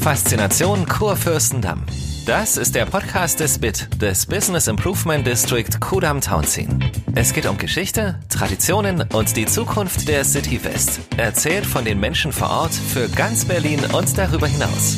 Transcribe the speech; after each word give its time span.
Faszination 0.00 0.86
Kurfürstendamm. 0.86 1.84
Das 2.24 2.56
ist 2.56 2.74
der 2.74 2.86
Podcast 2.86 3.38
des 3.38 3.58
BIT, 3.58 4.00
des 4.00 4.24
Business 4.24 4.66
Improvement 4.66 5.26
District 5.26 5.68
Kudam 5.78 6.22
Townsien. 6.22 6.82
Es 7.14 7.34
geht 7.34 7.44
um 7.44 7.58
Geschichte, 7.58 8.18
Traditionen 8.30 9.04
und 9.12 9.36
die 9.36 9.44
Zukunft 9.44 10.08
der 10.08 10.24
City 10.24 10.64
West. 10.64 11.00
Erzählt 11.18 11.66
von 11.66 11.84
den 11.84 12.00
Menschen 12.00 12.32
vor 12.32 12.48
Ort 12.48 12.72
für 12.72 13.10
ganz 13.10 13.44
Berlin 13.44 13.80
und 13.92 14.16
darüber 14.16 14.46
hinaus. 14.46 14.96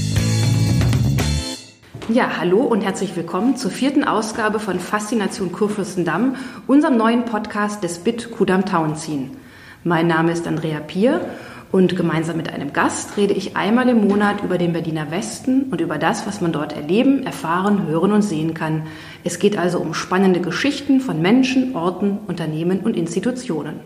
Ja, 2.09 2.37
hallo 2.39 2.61
und 2.61 2.83
herzlich 2.83 3.17
willkommen 3.17 3.57
zur 3.57 3.73
vierten 3.73 4.05
Ausgabe 4.05 4.61
von 4.61 4.79
Faszination 4.79 5.51
Kurfürstendamm, 5.51 6.37
unserem 6.69 6.97
neuen 6.97 7.25
Podcast 7.25 7.83
des 7.83 7.99
BIT 7.99 8.31
Kudam 8.31 8.65
Townsien. 8.65 9.37
Mein 9.83 10.07
Name 10.07 10.31
ist 10.31 10.47
Andrea 10.47 10.79
Pier 10.79 11.29
und 11.73 11.97
gemeinsam 11.97 12.37
mit 12.37 12.53
einem 12.53 12.75
Gast 12.75 13.17
rede 13.17 13.33
ich 13.33 13.57
einmal 13.57 13.89
im 13.89 14.07
Monat 14.07 14.45
über 14.45 14.59
den 14.59 14.75
Berliner 14.75 15.11
Westen 15.11 15.65
und 15.71 15.81
über 15.81 15.97
das, 15.97 16.27
was 16.27 16.43
man 16.43 16.53
dort 16.53 16.75
erleben, 16.75 17.25
erfahren, 17.25 17.87
hören 17.87 18.13
und 18.13 18.23
sehen 18.23 18.53
kann. 18.53 18.87
Es 19.25 19.39
geht 19.39 19.57
also 19.57 19.79
um 19.79 19.95
spannende 19.95 20.41
Geschichten 20.41 21.01
von 21.01 21.23
Menschen, 21.23 21.75
Orten, 21.75 22.19
Unternehmen 22.27 22.81
und 22.81 22.95
Institutionen. 22.95 23.81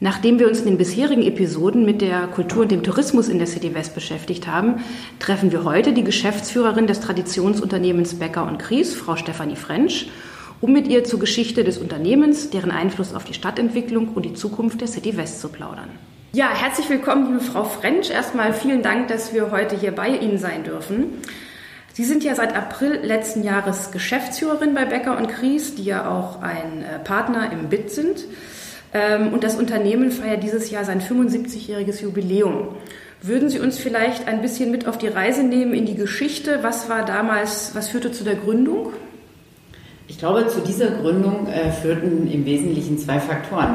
Nachdem 0.00 0.40
wir 0.40 0.48
uns 0.48 0.58
in 0.58 0.64
den 0.64 0.78
bisherigen 0.78 1.22
Episoden 1.22 1.84
mit 1.84 2.02
der 2.02 2.26
Kultur 2.26 2.62
und 2.62 2.72
dem 2.72 2.82
Tourismus 2.82 3.28
in 3.28 3.38
der 3.38 3.46
City 3.46 3.72
West 3.72 3.94
beschäftigt 3.94 4.48
haben, 4.48 4.82
treffen 5.20 5.52
wir 5.52 5.62
heute 5.62 5.92
die 5.92 6.02
Geschäftsführerin 6.02 6.88
des 6.88 6.98
Traditionsunternehmens 6.98 8.14
Becker 8.14 8.44
und 8.48 8.58
Kries, 8.58 8.92
Frau 8.92 9.14
Stefanie 9.14 9.54
French, 9.54 10.10
um 10.62 10.72
mit 10.72 10.86
ihr 10.86 11.04
zur 11.04 11.18
Geschichte 11.18 11.64
des 11.64 11.76
Unternehmens, 11.76 12.48
deren 12.48 12.70
Einfluss 12.70 13.14
auf 13.14 13.24
die 13.24 13.34
Stadtentwicklung 13.34 14.08
und 14.14 14.22
die 14.22 14.32
Zukunft 14.32 14.80
der 14.80 14.88
City 14.88 15.16
West 15.16 15.40
zu 15.40 15.48
plaudern. 15.48 15.90
Ja, 16.32 16.50
herzlich 16.54 16.88
willkommen, 16.88 17.26
liebe 17.26 17.40
Frau 17.40 17.64
French. 17.64 18.10
Erstmal 18.10 18.54
vielen 18.54 18.82
Dank, 18.82 19.08
dass 19.08 19.34
wir 19.34 19.50
heute 19.50 19.76
hier 19.76 19.92
bei 19.92 20.08
Ihnen 20.08 20.38
sein 20.38 20.62
dürfen. 20.62 21.18
Sie 21.92 22.04
sind 22.04 22.24
ja 22.24 22.34
seit 22.34 22.56
April 22.56 23.00
letzten 23.02 23.42
Jahres 23.42 23.90
Geschäftsführerin 23.90 24.72
bei 24.72 24.84
Becker 24.84 25.18
und 25.18 25.28
Kries, 25.28 25.74
die 25.74 25.84
ja 25.84 26.08
auch 26.08 26.40
ein 26.40 26.84
äh, 26.84 27.00
Partner 27.00 27.52
im 27.52 27.68
BIT 27.68 27.90
sind. 27.90 28.24
Ähm, 28.94 29.32
und 29.32 29.42
das 29.44 29.56
Unternehmen 29.56 30.12
feiert 30.12 30.44
dieses 30.44 30.70
Jahr 30.70 30.84
sein 30.84 31.02
75-jähriges 31.02 32.02
Jubiläum. 32.02 32.68
Würden 33.20 33.50
Sie 33.50 33.58
uns 33.58 33.78
vielleicht 33.78 34.28
ein 34.28 34.40
bisschen 34.40 34.70
mit 34.70 34.86
auf 34.86 34.96
die 34.96 35.08
Reise 35.08 35.42
nehmen 35.42 35.74
in 35.74 35.86
die 35.86 35.96
Geschichte? 35.96 36.60
Was 36.62 36.88
war 36.88 37.04
damals, 37.04 37.74
was 37.74 37.88
führte 37.88 38.12
zu 38.12 38.22
der 38.24 38.36
Gründung? 38.36 38.92
Ich 40.22 40.28
glaube, 40.28 40.46
zu 40.46 40.60
dieser 40.60 40.86
Gründung 40.86 41.48
äh, 41.48 41.72
führten 41.72 42.30
im 42.30 42.44
Wesentlichen 42.44 42.96
zwei 42.96 43.18
Faktoren. 43.18 43.74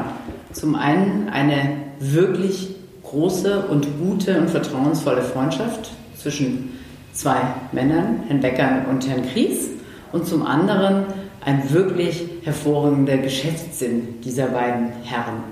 Zum 0.50 0.76
einen 0.76 1.28
eine 1.28 1.76
wirklich 2.00 2.74
große 3.02 3.66
und 3.66 3.86
gute 4.00 4.40
und 4.40 4.48
vertrauensvolle 4.48 5.20
Freundschaft 5.20 5.90
zwischen 6.16 6.78
zwei 7.12 7.36
Männern, 7.72 8.22
Herrn 8.28 8.40
Becker 8.40 8.86
und 8.88 9.06
Herrn 9.06 9.30
Kries, 9.30 9.68
und 10.12 10.26
zum 10.26 10.46
anderen 10.46 11.04
ein 11.44 11.70
wirklich 11.70 12.24
hervorragender 12.44 13.18
Geschäftssinn 13.18 14.18
dieser 14.24 14.46
beiden 14.46 14.88
Herren. 15.04 15.44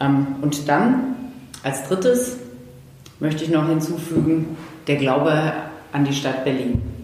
Ähm, 0.00 0.26
und 0.42 0.68
dann 0.68 1.14
als 1.62 1.86
drittes 1.86 2.38
möchte 3.20 3.44
ich 3.44 3.50
noch 3.50 3.68
hinzufügen, 3.68 4.56
der 4.88 4.96
Glaube 4.96 5.52
an 5.92 6.04
die 6.04 6.12
Stadt 6.12 6.42
Berlin. 6.42 6.95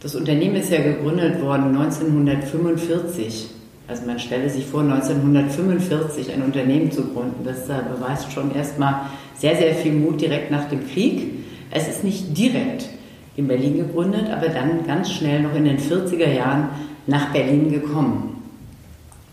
Das 0.00 0.14
Unternehmen 0.14 0.54
ist 0.54 0.70
ja 0.70 0.80
gegründet 0.80 1.42
worden 1.42 1.76
1945. 1.76 3.48
Also 3.88 4.06
man 4.06 4.18
stelle 4.20 4.48
sich 4.48 4.64
vor, 4.64 4.82
1945 4.82 6.32
ein 6.32 6.42
Unternehmen 6.42 6.92
zu 6.92 7.02
gründen. 7.02 7.44
Das 7.44 7.68
äh, 7.68 7.82
beweist 7.96 8.30
schon 8.32 8.54
erstmal 8.54 9.06
sehr, 9.34 9.56
sehr 9.56 9.74
viel 9.74 9.92
Mut 9.92 10.20
direkt 10.20 10.52
nach 10.52 10.68
dem 10.68 10.88
Krieg. 10.88 11.32
Es 11.72 11.88
ist 11.88 12.04
nicht 12.04 12.36
direkt 12.36 12.88
in 13.36 13.48
Berlin 13.48 13.78
gegründet, 13.78 14.30
aber 14.30 14.48
dann 14.50 14.86
ganz 14.86 15.10
schnell 15.10 15.42
noch 15.42 15.54
in 15.54 15.64
den 15.64 15.78
40er 15.78 16.32
Jahren 16.32 16.68
nach 17.08 17.32
Berlin 17.32 17.72
gekommen. 17.72 18.42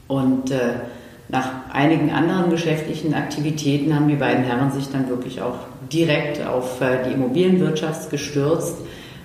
Und 0.07 0.49
äh, 0.49 0.79
nach 1.29 1.69
einigen 1.71 2.09
anderen 2.11 2.49
geschäftlichen 2.49 3.13
Aktivitäten 3.13 3.93
haben 3.93 4.07
die 4.07 4.15
beiden 4.15 4.45
Herren 4.45 4.71
sich 4.71 4.89
dann 4.89 5.09
wirklich 5.09 5.41
auch 5.41 5.57
direkt 5.93 6.43
auf 6.43 6.81
äh, 6.81 7.03
die 7.07 7.13
Immobilienwirtschaft 7.13 8.09
gestürzt 8.09 8.77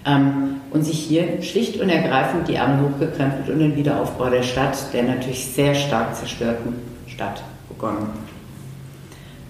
ähm, 0.07 0.61
und 0.71 0.85
sich 0.85 0.99
hier 0.99 1.43
schlicht 1.43 1.81
und 1.81 1.89
ergreifend 1.89 2.49
die 2.49 2.59
Arme 2.59 2.83
hochgekrempelt 2.83 3.49
und 3.49 3.59
den 3.59 3.77
Wiederaufbau 3.77 4.31
der 4.31 4.43
Stadt, 4.43 4.77
der 4.93 5.05
natürlich 5.05 5.47
sehr 5.47 5.75
stark 5.75 6.15
zerstörten 6.15 6.75
Stadt, 7.07 7.43
begonnen. 7.69 8.09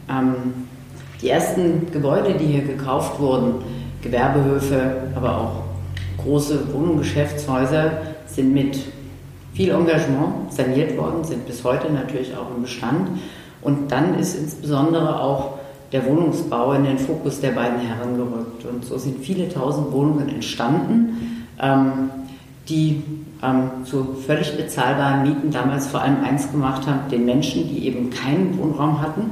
Ähm, 0.08 0.66
die 1.22 1.28
ersten 1.28 1.90
Gebäude, 1.92 2.34
die 2.34 2.46
hier 2.46 2.62
gekauft 2.62 3.20
wurden, 3.20 3.56
Gewerbehöfe, 4.02 4.96
aber 5.14 5.38
auch 5.38 5.62
große 6.22 6.72
Wohnungsgeschäftshäuser, 6.72 7.92
sind 8.26 8.54
mit 8.54 8.78
viel 9.52 9.70
Engagement 9.70 10.52
saniert 10.52 10.96
worden, 10.96 11.24
sind 11.24 11.46
bis 11.46 11.62
heute 11.64 11.92
natürlich 11.92 12.34
auch 12.34 12.54
im 12.56 12.62
Bestand. 12.62 13.10
Und 13.62 13.92
dann 13.92 14.18
ist 14.18 14.34
insbesondere 14.36 15.20
auch 15.20 15.58
der 15.92 16.06
Wohnungsbau 16.06 16.72
in 16.72 16.84
den 16.84 16.98
Fokus 16.98 17.40
der 17.40 17.50
beiden 17.50 17.80
Herren 17.80 18.16
gerückt. 18.16 18.64
Und 18.64 18.84
so 18.84 18.98
sind 18.98 19.24
viele 19.24 19.48
tausend 19.48 19.92
Wohnungen 19.92 20.28
entstanden, 20.28 21.46
ähm, 21.60 22.10
die 22.68 23.02
ähm, 23.42 23.84
zu 23.84 24.16
völlig 24.26 24.56
bezahlbaren 24.56 25.22
Mieten 25.22 25.50
damals 25.50 25.88
vor 25.88 26.02
allem 26.02 26.22
eins 26.22 26.50
gemacht 26.50 26.86
haben, 26.86 27.08
den 27.10 27.24
Menschen, 27.24 27.68
die 27.68 27.86
eben 27.86 28.10
keinen 28.10 28.56
Wohnraum 28.58 29.00
hatten. 29.00 29.30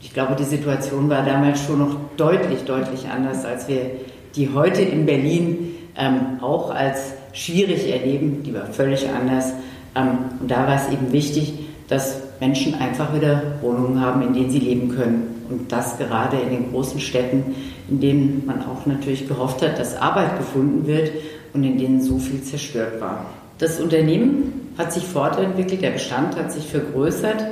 Ich 0.00 0.12
glaube, 0.12 0.36
die 0.36 0.44
Situation 0.44 1.08
war 1.08 1.24
damals 1.24 1.64
schon 1.64 1.78
noch 1.78 1.96
deutlich, 2.16 2.64
deutlich 2.64 3.08
anders, 3.08 3.44
als 3.44 3.68
wir 3.68 3.90
die 4.36 4.50
heute 4.52 4.82
in 4.82 5.06
Berlin 5.06 5.74
ähm, 5.96 6.40
auch 6.40 6.70
als 6.70 7.12
schwierig 7.32 7.90
erleben. 7.90 8.42
Die 8.42 8.54
war 8.54 8.66
völlig 8.66 9.08
anders. 9.08 9.52
Ähm, 9.94 10.18
und 10.40 10.50
da 10.50 10.66
war 10.66 10.76
es 10.76 10.92
eben 10.92 11.12
wichtig, 11.12 11.54
dass 11.88 12.20
Menschen 12.40 12.74
einfach 12.74 13.14
wieder 13.14 13.42
Wohnungen 13.62 14.00
haben, 14.00 14.22
in 14.22 14.34
denen 14.34 14.50
sie 14.50 14.60
leben 14.60 14.90
können. 14.90 15.37
Und 15.50 15.72
das 15.72 15.98
gerade 15.98 16.36
in 16.38 16.50
den 16.50 16.72
großen 16.72 17.00
Städten, 17.00 17.54
in 17.88 18.00
denen 18.00 18.42
man 18.46 18.62
auch 18.66 18.86
natürlich 18.86 19.26
gehofft 19.26 19.62
hat, 19.62 19.78
dass 19.78 19.96
Arbeit 19.96 20.38
gefunden 20.38 20.86
wird 20.86 21.10
und 21.54 21.64
in 21.64 21.78
denen 21.78 22.02
so 22.02 22.18
viel 22.18 22.42
zerstört 22.42 23.00
war. 23.00 23.26
Das 23.58 23.80
Unternehmen 23.80 24.68
hat 24.76 24.92
sich 24.92 25.04
fortentwickelt, 25.04 25.82
der 25.82 25.90
Bestand 25.90 26.36
hat 26.36 26.52
sich 26.52 26.66
vergrößert. 26.66 27.44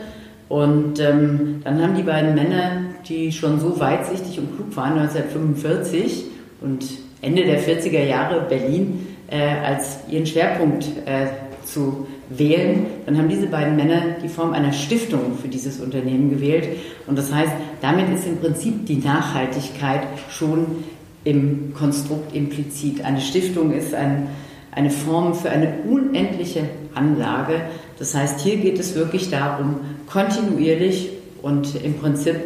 Und 0.48 1.00
ähm, 1.00 1.60
dann 1.64 1.82
haben 1.82 1.96
die 1.96 2.02
beiden 2.02 2.34
Männer, 2.34 2.82
die 3.08 3.32
schon 3.32 3.58
so 3.58 3.80
weitsichtig 3.80 4.38
und 4.38 4.54
klug 4.54 4.76
waren, 4.76 4.98
1945 4.98 6.26
und 6.60 6.84
Ende 7.20 7.44
der 7.44 7.60
40er 7.60 8.04
Jahre 8.04 8.42
Berlin 8.48 9.06
äh, 9.28 9.40
als 9.64 9.98
ihren 10.08 10.26
Schwerpunkt 10.26 10.84
äh, 11.06 11.26
zu 11.64 12.06
wählen, 12.28 12.86
dann 13.04 13.18
haben 13.18 13.28
diese 13.28 13.46
beiden 13.46 13.76
Männer 13.76 14.16
die 14.22 14.28
Form 14.28 14.52
einer 14.52 14.72
Stiftung 14.72 15.38
für 15.40 15.48
dieses 15.48 15.80
Unternehmen 15.80 16.30
gewählt. 16.30 16.68
Und 17.06 17.16
das 17.16 17.32
heißt, 17.32 17.52
damit 17.80 18.08
ist 18.14 18.26
im 18.26 18.38
Prinzip 18.38 18.86
die 18.86 18.96
Nachhaltigkeit 18.96 20.02
schon 20.30 20.84
im 21.24 21.74
Konstrukt 21.74 22.34
implizit. 22.34 23.04
Eine 23.04 23.20
Stiftung 23.20 23.72
ist 23.72 23.94
ein, 23.94 24.28
eine 24.72 24.90
Form 24.90 25.34
für 25.34 25.50
eine 25.50 25.74
unendliche 25.88 26.68
Anlage. 26.94 27.62
Das 27.98 28.14
heißt, 28.14 28.40
hier 28.40 28.56
geht 28.56 28.78
es 28.78 28.94
wirklich 28.94 29.30
darum, 29.30 29.76
kontinuierlich 30.06 31.10
und 31.42 31.74
im 31.82 31.94
Prinzip 31.94 32.36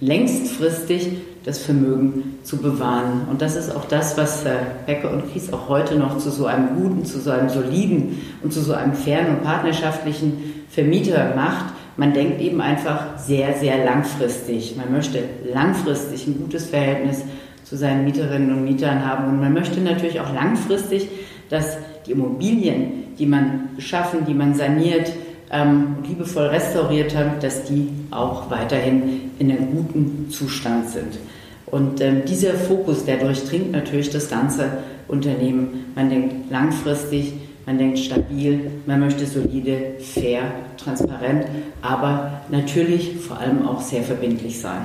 längstfristig 0.00 1.10
das 1.44 1.58
Vermögen 1.58 2.38
zu 2.42 2.58
bewahren. 2.58 3.26
Und 3.30 3.42
das 3.42 3.56
ist 3.56 3.74
auch 3.74 3.84
das, 3.86 4.16
was 4.16 4.44
äh, 4.44 4.50
Becker 4.86 5.10
und 5.10 5.32
Kies 5.32 5.52
auch 5.52 5.68
heute 5.68 5.96
noch 5.96 6.18
zu 6.18 6.30
so 6.30 6.46
einem 6.46 6.76
guten, 6.76 7.04
zu 7.04 7.20
so 7.20 7.30
einem 7.30 7.48
soliden 7.48 8.20
und 8.42 8.52
zu 8.52 8.60
so 8.60 8.74
einem 8.74 8.94
fairen 8.94 9.36
und 9.36 9.42
partnerschaftlichen 9.42 10.64
Vermieter 10.68 11.34
macht. 11.34 11.66
Man 11.96 12.14
denkt 12.14 12.40
eben 12.40 12.60
einfach 12.60 13.18
sehr, 13.18 13.54
sehr 13.54 13.84
langfristig. 13.84 14.76
Man 14.76 14.92
möchte 14.92 15.24
langfristig 15.52 16.26
ein 16.26 16.38
gutes 16.38 16.66
Verhältnis 16.66 17.22
zu 17.64 17.76
seinen 17.76 18.04
Mieterinnen 18.04 18.52
und 18.52 18.64
Mietern 18.64 19.04
haben. 19.04 19.28
Und 19.28 19.40
man 19.40 19.52
möchte 19.52 19.80
natürlich 19.80 20.20
auch 20.20 20.32
langfristig, 20.32 21.08
dass 21.50 21.76
die 22.06 22.12
Immobilien, 22.12 23.14
die 23.18 23.26
man 23.26 23.70
beschaffen, 23.76 24.24
die 24.26 24.34
man 24.34 24.54
saniert, 24.54 25.12
ähm, 25.52 25.96
liebevoll 26.06 26.46
restauriert 26.46 27.14
hat, 27.14 27.42
dass 27.42 27.64
die 27.64 27.88
auch 28.10 28.50
weiterhin 28.50 29.30
in 29.38 29.50
einem 29.50 29.70
guten 29.70 30.30
Zustand 30.30 30.88
sind. 30.88 31.18
Und 31.66 32.00
ähm, 32.00 32.22
dieser 32.26 32.54
Fokus, 32.54 33.04
der 33.04 33.18
durchdringt 33.18 33.72
natürlich 33.72 34.10
das 34.10 34.28
ganze 34.28 34.78
Unternehmen. 35.08 35.92
Man 35.94 36.10
denkt 36.10 36.50
langfristig, 36.50 37.34
man 37.66 37.78
denkt 37.78 37.98
stabil, 37.98 38.70
man 38.86 39.00
möchte 39.00 39.26
solide, 39.26 39.94
fair, 40.00 40.42
transparent, 40.76 41.46
aber 41.80 42.42
natürlich 42.50 43.16
vor 43.16 43.38
allem 43.38 43.66
auch 43.66 43.80
sehr 43.80 44.02
verbindlich 44.02 44.60
sein. 44.60 44.82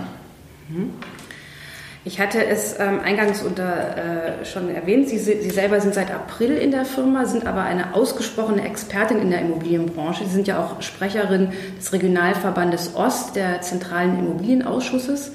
Mhm. 0.70 0.90
Ich 2.08 2.22
hatte 2.22 2.46
es 2.46 2.80
ähm, 2.80 3.02
eingangs 3.04 3.44
unter, 3.44 4.40
äh, 4.40 4.46
schon 4.46 4.74
erwähnt, 4.74 5.10
Sie, 5.10 5.18
Sie, 5.18 5.50
selber 5.50 5.82
sind 5.82 5.94
seit 5.94 6.10
April 6.10 6.56
in 6.56 6.72
der 6.72 6.86
Firma, 6.86 7.26
sind 7.26 7.46
aber 7.46 7.64
eine 7.64 7.96
ausgesprochene 7.96 8.66
Expertin 8.66 9.20
in 9.20 9.30
der 9.30 9.42
Immobilienbranche. 9.42 10.24
Sie 10.24 10.32
sind 10.32 10.48
ja 10.48 10.64
auch 10.64 10.82
Sprecherin 10.82 11.52
des 11.78 11.92
Regionalverbandes 11.92 12.96
Ost, 12.96 13.36
der 13.36 13.60
zentralen 13.60 14.18
Immobilienausschusses. 14.20 15.34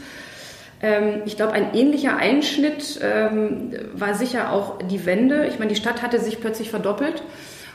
Ähm, 0.80 1.20
ich 1.26 1.36
glaube, 1.36 1.52
ein 1.52 1.74
ähnlicher 1.74 2.16
Einschnitt 2.16 2.98
ähm, 3.02 3.74
war 3.92 4.14
sicher 4.14 4.50
auch 4.50 4.78
die 4.78 5.04
Wende. 5.04 5.48
Ich 5.48 5.58
meine, 5.58 5.68
die 5.68 5.76
Stadt 5.76 6.00
hatte 6.00 6.20
sich 6.20 6.40
plötzlich 6.40 6.70
verdoppelt. 6.70 7.22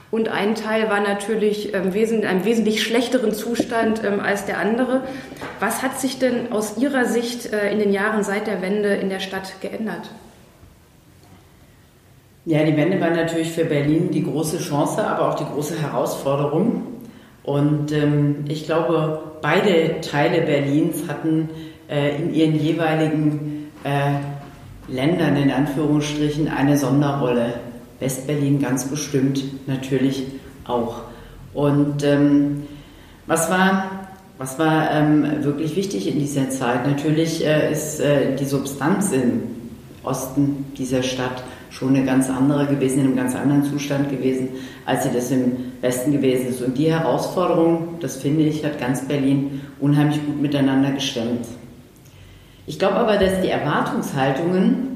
Und 0.09 0.29
ein 0.29 0.55
Teil 0.55 0.89
war 0.89 1.01
natürlich 1.01 1.73
ähm, 1.73 1.93
in 1.93 2.25
einem 2.25 2.45
wesentlich 2.45 2.81
schlechteren 2.81 3.33
Zustand 3.33 4.03
ähm, 4.03 4.21
als 4.21 4.45
der 4.45 4.59
andere. 4.59 5.01
Was 5.59 5.83
hat 5.83 5.99
sich 5.99 6.17
denn 6.17 6.51
aus 6.51 6.77
Ihrer 6.77 7.05
Sicht 7.05 7.51
äh, 7.51 7.71
in 7.71 7.79
den 7.79 7.91
Jahren 7.91 8.23
seit 8.23 8.47
der 8.47 8.61
Wende 8.61 8.95
in 8.95 9.09
der 9.09 9.19
Stadt 9.19 9.59
geändert? 9.59 10.09
Ja, 12.45 12.63
die 12.63 12.77
Wende 12.77 13.01
war 13.01 13.09
natürlich 13.09 13.51
für 13.51 13.65
Berlin 13.65 14.09
die 14.09 14.23
große 14.23 14.59
Chance, 14.59 15.05
aber 15.05 15.27
auch 15.27 15.35
die 15.35 15.43
große 15.43 15.81
Herausforderung. 15.81 16.83
Und 17.43 17.91
ähm, 17.91 18.45
ich 18.47 18.65
glaube, 18.65 19.21
beide 19.41 19.99
Teile 19.99 20.41
Berlins 20.41 21.03
hatten 21.09 21.49
äh, 21.89 22.15
in 22.15 22.33
ihren 22.33 22.55
jeweiligen 22.55 23.71
äh, 23.83 24.91
Ländern 24.91 25.35
in 25.35 25.51
Anführungsstrichen 25.51 26.47
eine 26.47 26.77
Sonderrolle. 26.77 27.55
Westberlin 27.99 28.59
ganz 28.59 28.85
bestimmt 28.85 29.67
natürlich 29.67 30.25
auch. 30.65 31.01
Und 31.53 32.03
ähm, 32.03 32.63
was 33.25 33.49
war, 33.49 34.07
was 34.37 34.59
war 34.59 34.91
ähm, 34.91 35.43
wirklich 35.43 35.75
wichtig 35.75 36.07
in 36.07 36.19
dieser 36.19 36.49
Zeit? 36.49 36.85
Natürlich 36.85 37.45
äh, 37.45 37.71
ist 37.71 37.99
äh, 37.99 38.35
die 38.35 38.45
Substanz 38.45 39.11
im 39.11 39.43
Osten 40.03 40.65
dieser 40.77 41.03
Stadt 41.03 41.43
schon 41.69 41.95
eine 41.95 42.05
ganz 42.05 42.29
andere 42.29 42.65
gewesen, 42.65 42.99
in 42.99 43.05
einem 43.07 43.15
ganz 43.15 43.35
anderen 43.35 43.63
Zustand 43.63 44.09
gewesen, 44.09 44.49
als 44.85 45.03
sie 45.03 45.09
das 45.11 45.31
im 45.31 45.73
Westen 45.81 46.11
gewesen 46.11 46.47
ist. 46.47 46.61
Und 46.61 46.77
die 46.77 46.91
Herausforderung, 46.91 47.95
das 47.99 48.17
finde 48.17 48.43
ich, 48.43 48.63
hat 48.63 48.79
ganz 48.79 49.01
Berlin 49.07 49.61
unheimlich 49.79 50.25
gut 50.25 50.41
miteinander 50.41 50.91
gestemmt. 50.91 51.45
Ich 52.65 52.79
glaube 52.79 52.95
aber, 52.95 53.17
dass 53.17 53.41
die 53.41 53.49
Erwartungshaltungen 53.49 54.86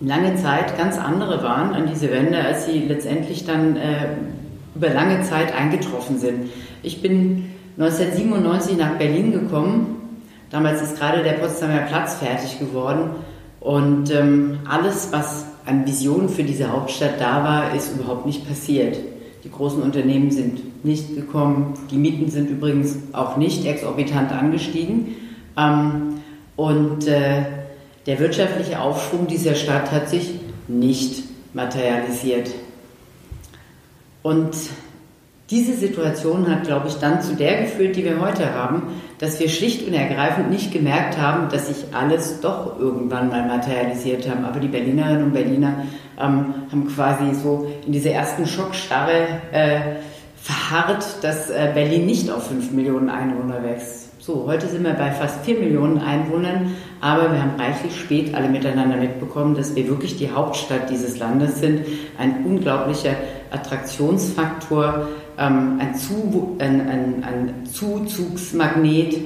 lange 0.00 0.36
Zeit 0.36 0.76
ganz 0.76 0.98
andere 0.98 1.42
waren 1.42 1.74
an 1.74 1.88
diese 1.92 2.10
Wende, 2.10 2.38
als 2.38 2.66
sie 2.66 2.80
letztendlich 2.80 3.44
dann 3.44 3.76
äh, 3.76 4.08
über 4.74 4.90
lange 4.90 5.22
Zeit 5.22 5.54
eingetroffen 5.54 6.18
sind. 6.18 6.50
Ich 6.82 7.02
bin 7.02 7.50
1997 7.78 8.76
nach 8.76 8.96
Berlin 8.96 9.32
gekommen. 9.32 9.96
Damals 10.50 10.82
ist 10.82 10.98
gerade 10.98 11.22
der 11.22 11.32
Potsdamer 11.32 11.82
Platz 11.82 12.16
fertig 12.16 12.58
geworden. 12.58 13.10
Und 13.60 14.10
ähm, 14.14 14.60
alles, 14.68 15.08
was 15.10 15.46
an 15.66 15.86
Visionen 15.86 16.28
für 16.28 16.44
diese 16.44 16.72
Hauptstadt 16.72 17.20
da 17.20 17.42
war, 17.44 17.74
ist 17.74 17.94
überhaupt 17.94 18.24
nicht 18.24 18.48
passiert. 18.48 18.96
Die 19.44 19.50
großen 19.50 19.82
Unternehmen 19.82 20.30
sind 20.30 20.84
nicht 20.84 21.14
gekommen. 21.14 21.74
Die 21.90 21.96
Mieten 21.96 22.30
sind 22.30 22.50
übrigens 22.50 22.96
auch 23.12 23.36
nicht 23.36 23.66
exorbitant 23.66 24.32
angestiegen. 24.32 25.16
Ähm, 25.56 26.20
und 26.56 27.06
äh, 27.06 27.42
der 28.08 28.18
wirtschaftliche 28.18 28.80
Aufschwung 28.80 29.26
dieser 29.26 29.54
Stadt 29.54 29.92
hat 29.92 30.08
sich 30.08 30.40
nicht 30.66 31.24
materialisiert. 31.52 32.48
Und 34.22 34.56
diese 35.50 35.74
Situation 35.74 36.50
hat, 36.50 36.64
glaube 36.64 36.88
ich, 36.88 36.94
dann 36.94 37.20
zu 37.20 37.34
der 37.34 37.62
geführt, 37.62 37.96
die 37.96 38.04
wir 38.04 38.18
heute 38.18 38.54
haben, 38.54 38.82
dass 39.18 39.38
wir 39.40 39.50
schlicht 39.50 39.86
und 39.86 39.92
ergreifend 39.92 40.50
nicht 40.50 40.72
gemerkt 40.72 41.18
haben, 41.18 41.50
dass 41.50 41.68
sich 41.68 41.84
alles 41.92 42.40
doch 42.40 42.78
irgendwann 42.80 43.28
mal 43.28 43.46
materialisiert 43.46 44.26
haben. 44.28 44.46
Aber 44.46 44.58
die 44.58 44.68
Berlinerinnen 44.68 45.24
und 45.24 45.32
Berliner 45.34 45.84
ähm, 46.18 46.54
haben 46.72 46.88
quasi 46.88 47.34
so 47.34 47.70
in 47.84 47.92
dieser 47.92 48.12
ersten 48.12 48.46
Schockstarre 48.46 49.26
äh, 49.52 49.80
verharrt, 50.36 51.04
dass 51.22 51.50
äh, 51.50 51.72
Berlin 51.74 52.06
nicht 52.06 52.30
auf 52.30 52.48
5 52.48 52.70
Millionen 52.72 53.10
Einwohner 53.10 53.62
wächst. 53.62 54.07
So, 54.28 54.44
heute 54.46 54.68
sind 54.68 54.84
wir 54.84 54.92
bei 54.92 55.10
fast 55.10 55.42
4 55.46 55.58
Millionen 55.58 56.02
Einwohnern, 56.02 56.74
aber 57.00 57.32
wir 57.32 57.40
haben 57.40 57.58
reichlich 57.58 57.98
spät 57.98 58.34
alle 58.34 58.50
miteinander 58.50 58.98
mitbekommen, 58.98 59.54
dass 59.54 59.74
wir 59.74 59.88
wirklich 59.88 60.18
die 60.18 60.30
Hauptstadt 60.30 60.90
dieses 60.90 61.18
Landes 61.18 61.60
sind. 61.60 61.86
Ein 62.18 62.44
unglaublicher 62.44 63.12
Attraktionsfaktor, 63.50 65.08
ähm, 65.38 65.78
ein, 65.80 65.94
Zu, 65.94 66.58
ein, 66.58 66.78
ein, 66.78 67.24
ein, 67.24 67.66
Zuzugsmagnet 67.72 69.16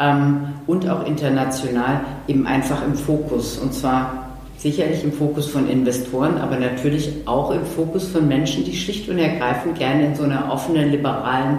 ähm, 0.00 0.46
und 0.66 0.88
auch 0.88 1.04
international 1.04 2.00
eben 2.26 2.46
einfach 2.46 2.82
im 2.82 2.94
Fokus. 2.94 3.58
Und 3.58 3.74
zwar 3.74 4.38
sicherlich 4.56 5.04
im 5.04 5.12
Fokus 5.12 5.50
von 5.50 5.68
Investoren, 5.68 6.38
aber 6.38 6.56
natürlich 6.56 7.12
auch 7.26 7.50
im 7.50 7.66
Fokus 7.66 8.08
von 8.08 8.26
Menschen, 8.26 8.64
die 8.64 8.74
schlicht 8.74 9.06
und 9.10 9.18
ergreifend 9.18 9.78
gerne 9.78 10.06
in 10.06 10.14
so 10.14 10.22
einer 10.22 10.50
offenen, 10.50 10.92
liberalen 10.92 11.58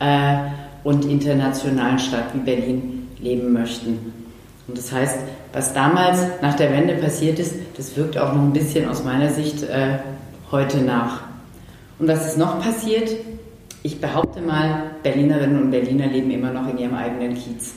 äh, 0.00 0.61
und 0.84 1.04
internationalen 1.04 1.98
Stadt 1.98 2.34
wie 2.34 2.38
Berlin 2.38 3.08
leben 3.18 3.52
möchten. 3.52 4.12
Und 4.68 4.78
das 4.78 4.92
heißt, 4.92 5.18
was 5.52 5.74
damals 5.74 6.20
nach 6.40 6.54
der 6.54 6.72
Wende 6.72 6.94
passiert 6.94 7.38
ist, 7.38 7.54
das 7.76 7.96
wirkt 7.96 8.16
auch 8.16 8.32
noch 8.32 8.42
ein 8.42 8.52
bisschen 8.52 8.88
aus 8.88 9.04
meiner 9.04 9.30
Sicht 9.30 9.62
äh, 9.64 9.98
heute 10.50 10.78
nach. 10.78 11.22
Und 11.98 12.08
was 12.08 12.26
ist 12.26 12.38
noch 12.38 12.60
passiert? 12.60 13.10
Ich 13.82 14.00
behaupte 14.00 14.40
mal, 14.40 14.92
Berlinerinnen 15.02 15.62
und 15.62 15.70
Berliner 15.70 16.06
leben 16.06 16.30
immer 16.30 16.52
noch 16.52 16.68
in 16.68 16.78
ihrem 16.78 16.94
eigenen 16.94 17.34
Kiez. 17.34 17.74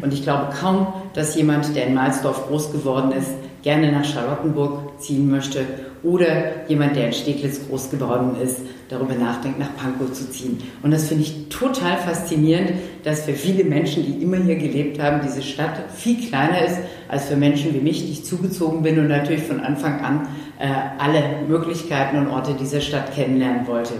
Und 0.00 0.12
ich 0.12 0.22
glaube 0.22 0.52
kaum, 0.58 0.86
dass 1.14 1.34
jemand, 1.34 1.74
der 1.76 1.86
in 1.86 1.94
Malsdorf 1.94 2.48
groß 2.48 2.72
geworden 2.72 3.12
ist, 3.12 3.30
gerne 3.62 3.92
nach 3.92 4.04
Charlottenburg 4.04 5.00
ziehen 5.00 5.30
möchte 5.30 5.64
oder 6.04 6.68
jemand, 6.68 6.96
der 6.96 7.06
in 7.06 7.12
Steglitz 7.12 7.66
groß 7.66 7.90
geworden 7.90 8.36
ist, 8.40 8.58
darüber 8.88 9.14
nachdenkt, 9.14 9.58
nach 9.58 9.74
Pankow 9.76 10.12
zu 10.12 10.30
ziehen. 10.30 10.62
Und 10.82 10.90
das 10.90 11.08
finde 11.08 11.24
ich 11.24 11.48
total 11.48 11.96
faszinierend, 11.96 12.72
dass 13.02 13.22
für 13.22 13.32
viele 13.32 13.64
Menschen, 13.64 14.04
die 14.04 14.22
immer 14.22 14.36
hier 14.36 14.56
gelebt 14.56 15.00
haben, 15.00 15.20
diese 15.24 15.42
Stadt 15.42 15.90
viel 15.94 16.28
kleiner 16.28 16.64
ist 16.64 16.78
als 17.08 17.24
für 17.24 17.36
Menschen 17.36 17.74
wie 17.74 17.80
mich, 17.80 18.04
die 18.04 18.12
ich 18.12 18.24
zugezogen 18.24 18.82
bin 18.82 18.98
und 18.98 19.08
natürlich 19.08 19.42
von 19.42 19.60
Anfang 19.60 20.00
an 20.04 20.28
äh, 20.58 20.68
alle 20.98 21.22
Möglichkeiten 21.48 22.18
und 22.18 22.28
Orte 22.28 22.54
dieser 22.54 22.80
Stadt 22.80 23.14
kennenlernen 23.14 23.66
wollte. 23.66 23.94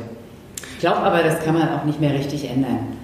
Ich 0.75 0.81
glaube 0.81 0.99
aber, 0.99 1.23
das 1.23 1.43
kann 1.43 1.55
man 1.55 1.69
auch 1.71 1.85
nicht 1.85 2.01
mehr 2.01 2.13
richtig 2.13 2.51
ändern. 2.51 2.99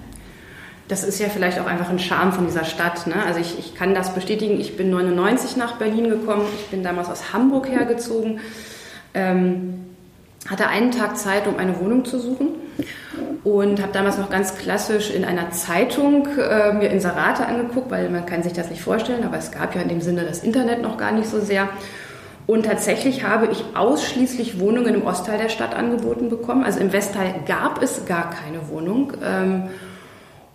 Das 0.87 1.03
ist 1.03 1.19
ja 1.19 1.29
vielleicht 1.29 1.57
auch 1.57 1.65
einfach 1.65 1.89
ein 1.89 1.99
Charme 1.99 2.33
von 2.33 2.45
dieser 2.45 2.65
Stadt. 2.65 3.07
Ne? 3.07 3.15
Also 3.25 3.39
ich, 3.39 3.57
ich 3.57 3.75
kann 3.75 3.95
das 3.95 4.13
bestätigen. 4.13 4.59
Ich 4.59 4.75
bin 4.75 4.89
99 4.89 5.55
nach 5.55 5.77
Berlin 5.77 6.09
gekommen. 6.09 6.45
Ich 6.59 6.67
bin 6.67 6.83
damals 6.83 7.09
aus 7.09 7.31
Hamburg 7.31 7.69
hergezogen. 7.69 8.41
Ähm, 9.13 9.81
hatte 10.49 10.67
einen 10.67 10.91
Tag 10.91 11.17
Zeit, 11.17 11.47
um 11.47 11.57
eine 11.57 11.79
Wohnung 11.79 12.03
zu 12.03 12.19
suchen 12.19 12.49
und 13.43 13.81
habe 13.81 13.91
damals 13.93 14.17
noch 14.17 14.29
ganz 14.29 14.55
klassisch 14.57 15.11
in 15.11 15.23
einer 15.23 15.51
Zeitung 15.51 16.27
äh, 16.37 16.73
mir 16.73 16.89
Inserate 16.89 17.45
angeguckt, 17.45 17.91
weil 17.91 18.09
man 18.09 18.25
kann 18.25 18.41
sich 18.41 18.53
das 18.53 18.69
nicht 18.69 18.81
vorstellen, 18.81 19.23
aber 19.23 19.37
es 19.37 19.51
gab 19.51 19.75
ja 19.75 19.81
in 19.81 19.89
dem 19.89 20.01
Sinne 20.01 20.23
das 20.23 20.43
Internet 20.43 20.81
noch 20.81 20.97
gar 20.97 21.11
nicht 21.11 21.29
so 21.29 21.39
sehr. 21.39 21.69
Und 22.47 22.65
tatsächlich 22.65 23.23
habe 23.23 23.49
ich 23.51 23.63
ausschließlich 23.75 24.59
Wohnungen 24.59 24.95
im 24.95 25.05
Ostteil 25.05 25.37
der 25.37 25.49
Stadt 25.49 25.75
angeboten 25.75 26.29
bekommen. 26.29 26.63
Also 26.63 26.79
im 26.79 26.91
Westteil 26.91 27.35
gab 27.47 27.81
es 27.81 28.05
gar 28.07 28.31
keine 28.31 28.67
Wohnung. 28.69 29.13
Ähm, 29.23 29.63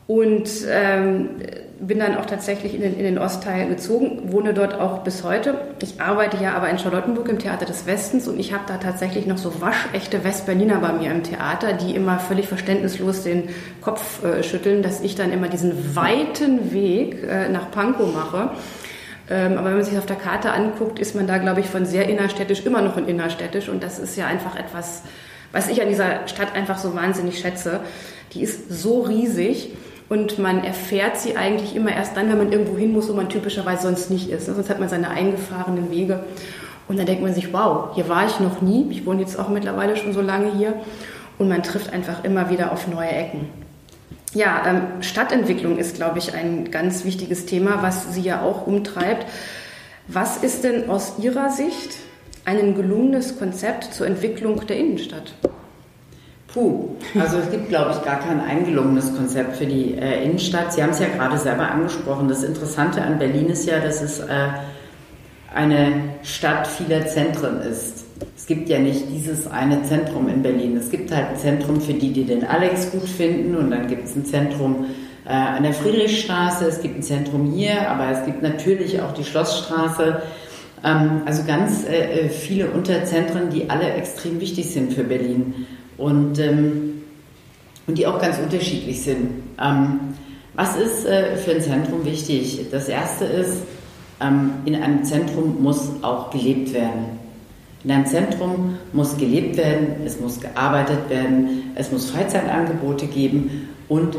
und 0.09 0.49
ähm, 0.69 1.31
bin 1.79 1.99
dann 1.99 2.17
auch 2.17 2.27
tatsächlich 2.27 2.75
in 2.75 2.81
den, 2.81 2.97
in 2.97 3.05
den 3.05 3.19
Ostteil 3.19 3.69
gezogen, 3.69 4.33
wohne 4.33 4.55
dort 4.55 4.75
auch 4.75 5.01
bis 5.01 5.25
heute. 5.25 5.55
Ich 5.83 6.01
arbeite 6.01 6.43
ja 6.43 6.55
aber 6.55 6.71
in 6.71 6.79
Charlottenburg 6.79 7.29
im 7.29 7.39
Theater 7.39 7.67
des 7.67 7.87
Westens 7.87 8.29
und 8.29 8.41
ich 8.41 8.53
habe 8.53 8.65
da 8.67 8.79
tatsächlich 8.79 9.27
noch 9.27 9.37
so 9.37 9.61
waschechte 9.61 10.25
Westberliner 10.25 10.79
bei 10.79 10.93
mir 10.93 11.11
im 11.11 11.23
Theater, 11.23 11.75
die 11.75 11.95
immer 11.95 12.19
völlig 12.19 12.49
verständnislos 12.49 13.25
den 13.25 13.51
Kopf 13.83 14.25
äh, 14.25 14.43
schütteln, 14.43 14.83
dass 14.83 15.03
ich 15.03 15.17
dann 15.17 15.33
immer 15.33 15.49
diesen 15.49 15.95
weiten 15.95 16.73
Weg 16.73 17.23
äh, 17.23 17.49
nach 17.51 17.71
Pankow 17.71 18.13
mache. 18.13 18.51
Ähm, 19.29 19.59
aber 19.59 19.69
wenn 19.69 19.77
man 19.77 19.85
sich 19.85 19.99
auf 19.99 20.07
der 20.07 20.17
Karte 20.17 20.53
anguckt, 20.53 20.99
ist 20.99 21.15
man 21.15 21.27
da, 21.27 21.37
glaube 21.39 21.61
ich, 21.61 21.67
von 21.67 21.85
sehr 21.85 22.09
innerstädtisch 22.09 22.65
immer 22.65 22.81
noch 22.81 22.97
in 22.97 23.07
innerstädtisch 23.07 23.69
und 23.69 23.83
das 23.83 23.99
ist 23.99 24.17
ja 24.17 24.27
einfach 24.27 24.57
etwas, 24.57 25.03
was 25.53 25.69
ich 25.69 25.83
an 25.83 25.89
dieser 25.89 26.27
Stadt 26.27 26.55
einfach 26.55 26.79
so 26.79 26.95
wahnsinnig 26.95 27.39
schätze. 27.39 27.81
Die 28.33 28.43
ist 28.43 28.71
so 28.71 29.03
riesig 29.03 29.73
und 30.09 30.39
man 30.39 30.63
erfährt 30.63 31.19
sie 31.19 31.37
eigentlich 31.37 31.75
immer 31.75 31.93
erst 31.93 32.17
dann, 32.17 32.29
wenn 32.29 32.39
man 32.39 32.53
irgendwo 32.53 32.77
hin 32.77 32.93
muss, 32.93 33.09
wo 33.09 33.13
man 33.15 33.29
typischerweise 33.29 33.83
sonst 33.83 34.11
nicht 34.11 34.31
ist. 34.31 34.47
Sonst 34.47 34.71
hat 34.71 34.79
man 34.79 34.89
seine 34.89 35.11
eingefahrenen 35.11 35.91
Wege. 35.91 36.21
Und 36.89 36.99
dann 36.99 37.07
denkt 37.07 37.23
man 37.23 37.35
sich, 37.35 37.53
wow, 37.53 37.95
hier 37.95 38.09
war 38.09 38.27
ich 38.27 38.39
noch 38.39 38.63
nie. 38.63 38.87
Ich 38.91 39.05
wohne 39.05 39.21
jetzt 39.21 39.37
auch 39.39 39.49
mittlerweile 39.49 39.97
schon 39.97 40.13
so 40.13 40.21
lange 40.21 40.53
hier. 40.53 40.75
Und 41.39 41.49
man 41.49 41.65
trifft 41.65 41.93
einfach 41.93 42.23
immer 42.23 42.51
wieder 42.51 42.71
auf 42.71 42.87
neue 42.87 43.11
Ecken. 43.11 43.49
Ja, 44.33 44.63
ähm, 44.67 45.03
Stadtentwicklung 45.03 45.77
ist, 45.79 45.97
glaube 45.97 46.19
ich, 46.19 46.35
ein 46.35 46.71
ganz 46.71 47.05
wichtiges 47.05 47.47
Thema, 47.47 47.83
was 47.83 48.15
Sie 48.15 48.21
ja 48.21 48.43
auch 48.43 48.67
umtreibt. 48.67 49.27
Was 50.07 50.37
ist 50.45 50.63
denn 50.63 50.89
aus 50.89 51.15
Ihrer 51.19 51.51
Sicht 51.51 51.97
ein 52.45 52.77
gelungenes 52.77 53.39
Konzept 53.39 53.93
zur 53.93 54.07
Entwicklung 54.07 54.65
der 54.69 54.77
Innenstadt? 54.77 55.35
Puh, 56.57 56.89
also 57.21 57.37
es 57.37 57.51
gibt, 57.51 57.69
glaube 57.69 57.91
ich, 57.91 58.03
gar 58.03 58.19
kein 58.19 58.41
eingelungenes 58.41 59.15
Konzept 59.15 59.59
für 59.59 59.67
die 59.67 59.93
äh, 59.93 60.25
Innenstadt. 60.25 60.73
Sie 60.73 60.83
haben 60.83 60.89
es 60.89 61.01
ja 61.01 61.09
gerade 61.09 61.37
selber 61.37 61.71
angesprochen. 61.71 62.29
Das 62.29 62.43
Interessante 62.45 63.03
an 63.03 63.19
Berlin 63.19 63.51
ist 63.51 63.67
ja, 63.67 63.79
dass 63.79 64.01
es 64.01 64.21
äh, 64.21 64.49
eine 65.55 65.93
Stadt 66.23 66.67
vieler 66.67 67.07
Zentren 67.09 67.61
ist. 67.61 68.07
Es 68.35 68.47
gibt 68.47 68.71
ja 68.71 68.79
nicht 68.79 69.05
dieses 69.11 69.47
eine 69.47 69.83
Zentrum 69.83 70.31
in 70.31 70.41
Berlin. 70.41 70.79
Es 70.79 70.91
gibt 70.91 71.15
halt 71.15 71.29
ein 71.29 71.37
Zentrum 71.37 71.79
für 71.79 71.93
die, 71.93 72.15
die 72.15 72.25
den 72.25 72.47
Alex 72.47 72.91
gut 72.91 73.07
finden 73.07 73.55
und 73.55 73.71
dann 73.71 73.87
gibt 73.87 74.07
es 74.07 74.17
ein 74.17 74.25
Zentrum 74.25 74.87
äh, 75.27 75.33
an 75.33 75.63
der 75.63 75.75
Friedrichstraße, 75.75 76.65
es 76.65 76.81
gibt 76.81 76.97
ein 76.97 77.03
Zentrum 77.03 77.53
hier, 77.53 77.91
aber 77.91 78.09
es 78.09 78.25
gibt 78.25 78.43
natürlich 78.43 79.03
auch 79.03 79.13
die 79.13 79.25
Schlossstraße. 79.25 80.23
Ähm, 80.83 81.21
also 81.27 81.45
ganz 81.45 81.87
äh, 81.87 82.21
äh, 82.21 82.29
viele 82.31 82.71
Unterzentren, 82.71 83.51
die 83.51 83.69
alle 83.69 83.93
extrem 83.93 84.41
wichtig 84.41 84.71
sind 84.71 84.95
für 84.95 85.05
Berlin 85.05 85.67
und, 85.99 86.39
ähm, 86.39 87.03
und 87.87 87.99
die 87.99 88.07
auch 88.07 88.21
ganz 88.21 88.39
unterschiedlich 88.39 89.03
sind. 89.03 89.29
Ähm, 89.61 90.01
was 90.55 90.77
ist 90.77 91.07
äh, 91.07 91.37
für 91.37 91.53
ein 91.53 91.61
Zentrum 91.61 92.05
wichtig? 92.05 92.67
Das 92.71 92.89
erste 92.89 93.25
ist, 93.25 93.59
ähm, 94.21 94.53
in 94.65 94.75
einem 94.75 95.05
Zentrum 95.05 95.63
muss 95.63 95.91
auch 96.03 96.31
gelebt 96.31 96.73
werden. 96.73 97.19
In 97.85 97.91
einem 97.93 98.07
Zentrum 98.07 98.79
muss 98.93 99.17
gelebt 99.17 99.57
werden, 99.57 99.89
es 100.05 100.19
muss 100.19 100.41
gearbeitet 100.41 101.09
werden, 101.09 101.73
es 101.75 101.93
muss 101.93 102.11
Freizeitangebote 102.11 103.07
geben 103.07 103.69
und 103.89 104.17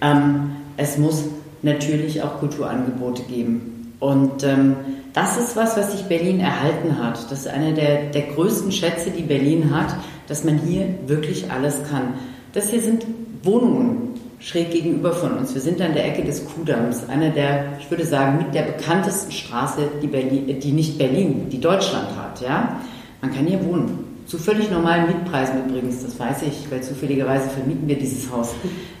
ähm, 0.00 0.50
es 0.76 0.98
muss 0.98 1.24
natürlich 1.62 2.22
auch 2.22 2.40
Kulturangebote 2.40 3.22
geben. 3.22 3.94
Und 4.00 4.42
ähm, 4.42 4.76
das 5.12 5.38
ist 5.38 5.56
was, 5.56 5.76
was 5.76 5.92
sich 5.92 6.02
Berlin 6.06 6.40
erhalten 6.40 6.98
hat. 6.98 7.30
Das 7.30 7.40
ist 7.40 7.48
einer 7.48 7.72
der, 7.72 8.06
der 8.06 8.22
größten 8.22 8.72
Schätze, 8.72 9.10
die 9.10 9.22
Berlin 9.22 9.74
hat, 9.74 9.94
dass 10.26 10.44
man 10.44 10.58
hier 10.58 10.86
wirklich 11.06 11.50
alles 11.50 11.80
kann. 11.90 12.14
Das 12.52 12.70
hier 12.70 12.80
sind 12.80 13.06
Wohnungen 13.42 14.14
schräg 14.40 14.70
gegenüber 14.70 15.12
von 15.12 15.38
uns. 15.38 15.54
Wir 15.54 15.60
sind 15.60 15.80
an 15.80 15.94
der 15.94 16.06
Ecke 16.06 16.22
des 16.22 16.44
Kuhdamms, 16.44 17.08
einer 17.08 17.30
der, 17.30 17.78
ich 17.80 17.90
würde 17.90 18.04
sagen, 18.04 18.38
mit 18.38 18.54
der 18.54 18.62
bekanntesten 18.62 19.32
Straße, 19.32 19.88
die, 20.02 20.06
Berlin, 20.06 20.60
die 20.60 20.72
nicht 20.72 20.98
Berlin, 20.98 21.48
die 21.50 21.60
Deutschland 21.60 22.08
hat. 22.16 22.40
Ja? 22.42 22.80
Man 23.22 23.32
kann 23.32 23.46
hier 23.46 23.64
wohnen. 23.64 24.04
Zu 24.26 24.38
völlig 24.38 24.70
normalen 24.70 25.06
Mietpreisen 25.06 25.66
übrigens, 25.66 26.02
das 26.02 26.18
weiß 26.18 26.42
ich, 26.42 26.70
weil 26.70 26.82
zufälligerweise 26.82 27.48
vermieten 27.48 27.86
wir 27.86 27.98
dieses 27.98 28.30
Haus. 28.30 28.54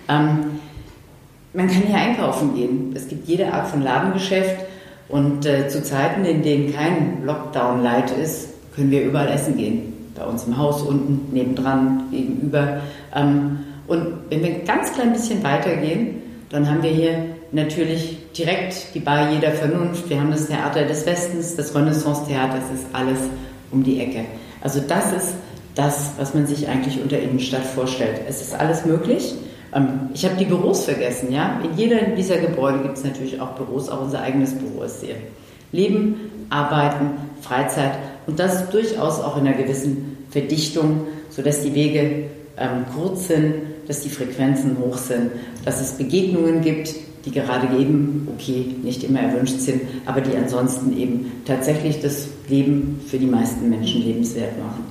Ähm, 0.08 0.60
man 1.54 1.68
kann 1.68 1.82
hier 1.82 1.96
einkaufen 1.96 2.54
gehen. 2.54 2.92
Es 2.94 3.08
gibt 3.08 3.26
jede 3.26 3.52
Art 3.52 3.68
von 3.68 3.82
Ladengeschäft 3.82 4.66
und 5.08 5.46
äh, 5.46 5.68
zu 5.68 5.82
Zeiten, 5.82 6.24
in 6.26 6.42
denen 6.42 6.74
kein 6.74 7.24
Lockdown-Light 7.24 8.10
ist, 8.10 8.48
können 8.74 8.90
wir 8.90 9.02
überall 9.02 9.28
essen 9.28 9.56
gehen. 9.56 9.93
Bei 10.14 10.24
uns 10.24 10.44
im 10.44 10.56
Haus 10.56 10.82
unten, 10.82 11.32
nebendran, 11.32 12.04
gegenüber. 12.10 12.80
Ähm, 13.14 13.58
und 13.86 14.06
wenn 14.30 14.42
wir 14.42 14.48
ein 14.48 14.64
ganz 14.64 14.92
klein 14.92 15.12
bisschen 15.12 15.42
weitergehen, 15.42 16.22
dann 16.50 16.68
haben 16.68 16.82
wir 16.82 16.90
hier 16.90 17.24
natürlich 17.52 18.18
direkt 18.36 18.94
die 18.94 19.00
Bar 19.00 19.30
jeder 19.32 19.52
Vernunft. 19.52 20.08
Wir 20.08 20.20
haben 20.20 20.30
das 20.30 20.46
Theater 20.46 20.84
des 20.84 21.06
Westens, 21.06 21.56
das 21.56 21.74
Renaissance-Theater, 21.74 22.58
das 22.58 22.80
ist 22.80 22.86
alles 22.92 23.18
um 23.70 23.82
die 23.82 24.00
Ecke. 24.00 24.24
Also 24.60 24.80
das 24.80 25.12
ist 25.12 25.34
das, 25.74 26.12
was 26.18 26.34
man 26.34 26.46
sich 26.46 26.68
eigentlich 26.68 27.00
unter 27.02 27.18
Innenstadt 27.18 27.64
vorstellt. 27.64 28.20
Es 28.28 28.40
ist 28.40 28.54
alles 28.54 28.84
möglich. 28.84 29.34
Ähm, 29.74 30.10
ich 30.14 30.24
habe 30.24 30.36
die 30.36 30.44
Büros 30.44 30.84
vergessen, 30.84 31.32
ja. 31.32 31.60
In 31.62 31.76
jedem 31.76 32.16
dieser 32.16 32.38
Gebäude 32.38 32.80
gibt 32.80 32.96
es 32.96 33.04
natürlich 33.04 33.40
auch 33.40 33.50
Büros, 33.50 33.88
auch 33.88 34.02
unser 34.02 34.20
eigenes 34.20 34.54
Büro 34.54 34.82
ist 34.82 35.02
hier. 35.02 35.16
Leben, 35.74 36.46
Arbeiten, 36.50 37.10
Freizeit 37.42 37.98
und 38.26 38.38
das 38.38 38.70
durchaus 38.70 39.20
auch 39.20 39.36
in 39.36 39.46
einer 39.46 39.56
gewissen 39.56 40.16
Verdichtung, 40.30 41.06
sodass 41.30 41.62
die 41.62 41.74
Wege 41.74 42.24
ähm, 42.56 42.84
kurz 42.96 43.28
sind, 43.28 43.54
dass 43.86 44.00
die 44.00 44.08
Frequenzen 44.08 44.78
hoch 44.78 44.96
sind, 44.96 45.30
dass 45.64 45.80
es 45.80 45.92
Begegnungen 45.92 46.62
gibt, 46.62 46.94
die 47.24 47.30
gerade 47.30 47.66
eben, 47.78 48.28
okay, 48.34 48.66
nicht 48.82 49.02
immer 49.04 49.20
erwünscht 49.20 49.60
sind, 49.60 49.82
aber 50.06 50.20
die 50.20 50.36
ansonsten 50.36 50.96
eben 50.98 51.32
tatsächlich 51.46 52.00
das 52.00 52.28
Leben 52.48 53.00
für 53.06 53.18
die 53.18 53.26
meisten 53.26 53.68
Menschen 53.68 54.02
lebenswert 54.02 54.58
machen. 54.58 54.84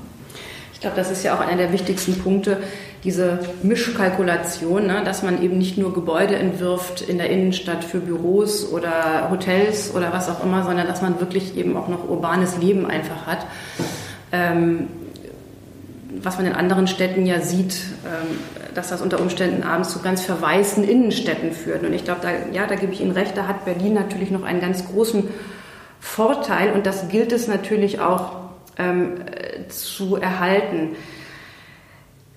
Ich 0.73 0.79
glaube, 0.79 0.95
das 0.95 1.11
ist 1.11 1.23
ja 1.23 1.35
auch 1.35 1.39
einer 1.39 1.57
der 1.57 1.71
wichtigsten 1.71 2.15
Punkte, 2.15 2.57
diese 3.03 3.39
Mischkalkulation, 3.63 4.87
ne, 4.87 5.01
dass 5.03 5.23
man 5.23 5.41
eben 5.41 5.57
nicht 5.57 5.77
nur 5.77 5.93
Gebäude 5.93 6.35
entwirft 6.35 7.01
in 7.01 7.17
der 7.17 7.29
Innenstadt 7.29 7.83
für 7.83 7.99
Büros 7.99 8.71
oder 8.71 9.29
Hotels 9.29 9.93
oder 9.93 10.13
was 10.13 10.29
auch 10.29 10.43
immer, 10.43 10.63
sondern 10.63 10.87
dass 10.87 11.01
man 11.01 11.19
wirklich 11.19 11.57
eben 11.57 11.75
auch 11.75 11.89
noch 11.89 12.07
urbanes 12.07 12.57
Leben 12.57 12.85
einfach 12.85 13.25
hat. 13.25 13.45
Ähm, 14.31 14.87
was 16.21 16.37
man 16.37 16.45
in 16.45 16.53
anderen 16.53 16.87
Städten 16.87 17.25
ja 17.25 17.41
sieht, 17.41 17.75
ähm, 18.05 18.37
dass 18.73 18.89
das 18.89 19.01
unter 19.01 19.19
Umständen 19.19 19.63
abends 19.63 19.89
zu 19.89 19.99
ganz 19.99 20.21
verwaisten 20.21 20.83
Innenstädten 20.83 21.51
führt. 21.51 21.83
Und 21.83 21.93
ich 21.93 22.05
glaube, 22.05 22.21
da, 22.21 22.29
ja, 22.53 22.65
da 22.67 22.75
gebe 22.75 22.93
ich 22.93 23.01
Ihnen 23.01 23.11
recht, 23.11 23.35
da 23.35 23.47
hat 23.47 23.65
Berlin 23.65 23.93
natürlich 23.93 24.31
noch 24.31 24.43
einen 24.43 24.61
ganz 24.61 24.87
großen 24.87 25.27
Vorteil 25.99 26.71
und 26.73 26.85
das 26.85 27.09
gilt 27.09 27.31
es 27.31 27.47
natürlich 27.47 27.99
auch 27.99 28.43
ähm, 28.77 29.15
zu 29.69 30.15
erhalten. 30.15 30.95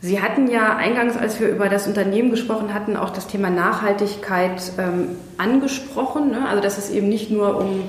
Sie 0.00 0.20
hatten 0.20 0.48
ja 0.48 0.76
eingangs, 0.76 1.16
als 1.16 1.40
wir 1.40 1.48
über 1.48 1.68
das 1.68 1.86
Unternehmen 1.86 2.30
gesprochen 2.30 2.74
hatten, 2.74 2.96
auch 2.96 3.10
das 3.10 3.26
Thema 3.26 3.50
Nachhaltigkeit 3.50 4.60
ähm, 4.78 5.16
angesprochen. 5.38 6.30
Ne? 6.30 6.46
Also 6.48 6.62
dass 6.62 6.78
es 6.78 6.90
eben 6.90 7.08
nicht 7.08 7.30
nur 7.30 7.58
um 7.58 7.84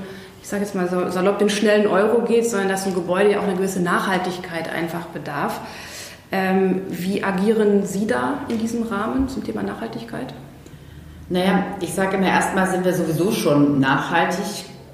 ich 0.47 0.51
sage 0.51 0.63
jetzt 0.63 0.75
mal 0.75 0.87
so, 0.87 1.09
salopp 1.09 1.39
den 1.39 1.49
schnellen 1.49 1.87
Euro 1.87 2.21
geht, 2.21 2.49
sondern 2.49 2.69
dass 2.69 2.85
ein 2.85 2.93
Gebäude 2.93 3.31
ja 3.31 3.39
auch 3.39 3.43
eine 3.43 3.55
gewisse 3.55 3.81
Nachhaltigkeit 3.81 4.71
einfach 4.73 5.07
bedarf. 5.07 5.59
Ähm, 6.31 6.83
wie 6.87 7.21
agieren 7.21 7.85
Sie 7.85 8.07
da 8.07 8.35
in 8.47 8.57
diesem 8.57 8.83
Rahmen 8.83 9.27
zum 9.27 9.43
Thema 9.43 9.61
Nachhaltigkeit? 9.61 10.33
Naja, 11.27 11.65
ich 11.81 11.93
sage 11.93 12.15
immer, 12.15 12.27
erstmal 12.27 12.65
sind 12.67 12.85
wir 12.85 12.93
sowieso 12.93 13.33
schon 13.33 13.81
nachhaltig 13.81 14.45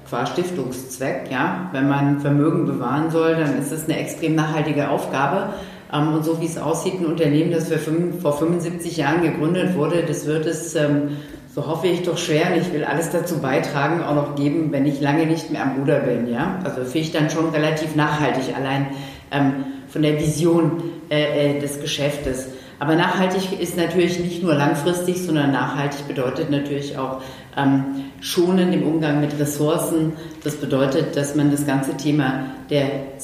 qua 0.08 0.26
Stiftungszweck. 0.26 1.30
Ja? 1.30 1.68
Wenn 1.70 1.88
man 1.88 2.18
Vermögen 2.18 2.66
bewahren 2.66 3.12
soll, 3.12 3.36
dann 3.36 3.56
ist 3.56 3.70
das 3.70 3.84
eine 3.84 3.98
extrem 3.98 4.34
nachhaltige 4.34 4.88
Aufgabe. 4.88 5.54
Ähm, 5.94 6.14
und 6.14 6.24
so 6.24 6.40
wie 6.40 6.46
es 6.46 6.58
aussieht, 6.58 6.94
ein 7.00 7.06
Unternehmen, 7.06 7.52
das 7.52 7.72
vor 8.20 8.32
75 8.32 8.96
Jahren 8.96 9.22
gegründet 9.22 9.76
wurde, 9.76 10.02
das 10.06 10.26
wird 10.26 10.46
es 10.46 10.74
ähm, 10.74 11.10
so 11.54 11.68
hoffe 11.68 11.86
ich 11.86 12.02
doch 12.02 12.18
schwer 12.18 12.52
und 12.52 12.60
ich 12.60 12.72
will 12.72 12.84
alles 12.84 13.10
dazu 13.10 13.38
beitragen, 13.38 14.02
auch 14.02 14.16
noch 14.16 14.34
geben, 14.34 14.72
wenn 14.72 14.86
ich 14.86 15.00
lange 15.00 15.24
nicht 15.24 15.50
mehr 15.50 15.62
am 15.62 15.78
Ruder 15.78 16.00
bin. 16.00 16.28
Ja? 16.28 16.58
Also 16.64 16.80
finde 16.80 16.98
ich 16.98 17.12
dann 17.12 17.30
schon 17.30 17.50
relativ 17.50 17.94
nachhaltig, 17.94 18.56
allein 18.56 18.88
ähm, 19.30 19.64
von 19.86 20.02
der 20.02 20.18
Vision 20.18 20.82
äh, 21.10 21.56
äh, 21.56 21.60
des 21.60 21.80
Geschäftes. 21.80 22.48
Aber 22.80 22.96
nachhaltig 22.96 23.60
ist 23.60 23.76
natürlich 23.76 24.18
nicht 24.18 24.42
nur 24.42 24.54
langfristig, 24.54 25.22
sondern 25.22 25.52
nachhaltig 25.52 26.08
bedeutet 26.08 26.50
natürlich 26.50 26.98
auch 26.98 27.22
ähm, 27.56 27.84
schonen 28.20 28.72
im 28.72 28.82
Umgang 28.82 29.20
mit 29.20 29.38
Ressourcen. 29.38 30.14
Das 30.42 30.56
bedeutet, 30.56 31.16
dass 31.16 31.36
man 31.36 31.52
das 31.52 31.64
ganze 31.64 31.96
Thema 31.96 32.46
der 32.68 33.16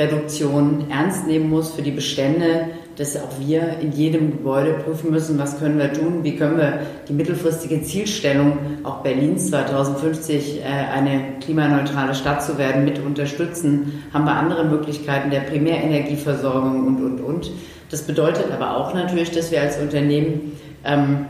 CO2-Reduktion 0.00 0.86
ernst 0.90 1.26
nehmen 1.26 1.50
muss 1.50 1.72
für 1.72 1.82
die 1.82 1.90
Bestände, 1.90 2.68
dass 2.96 3.16
auch 3.16 3.38
wir 3.38 3.78
in 3.80 3.92
jedem 3.92 4.32
Gebäude 4.32 4.74
prüfen 4.74 5.10
müssen, 5.10 5.38
was 5.38 5.58
können 5.58 5.78
wir 5.78 5.92
tun, 5.92 6.22
wie 6.22 6.36
können 6.36 6.58
wir 6.58 6.80
die 7.08 7.12
mittelfristige 7.12 7.82
Zielstellung 7.82 8.58
auch 8.82 9.02
Berlins 9.02 9.48
2050 9.48 10.60
äh, 10.60 10.62
eine 10.64 11.38
klimaneutrale 11.40 12.14
Stadt 12.14 12.42
zu 12.42 12.58
werden 12.58 12.84
mit 12.84 12.98
unterstützen, 12.98 14.02
haben 14.12 14.24
wir 14.24 14.32
andere 14.32 14.64
Möglichkeiten 14.64 15.30
der 15.30 15.40
Primärenergieversorgung 15.40 16.86
und, 16.86 17.02
und, 17.02 17.20
und. 17.20 17.50
Das 17.90 18.02
bedeutet 18.02 18.46
aber 18.52 18.76
auch 18.76 18.94
natürlich, 18.94 19.30
dass 19.30 19.50
wir 19.50 19.60
als 19.60 19.78
Unternehmen 19.78 20.52
ähm, 20.84 21.26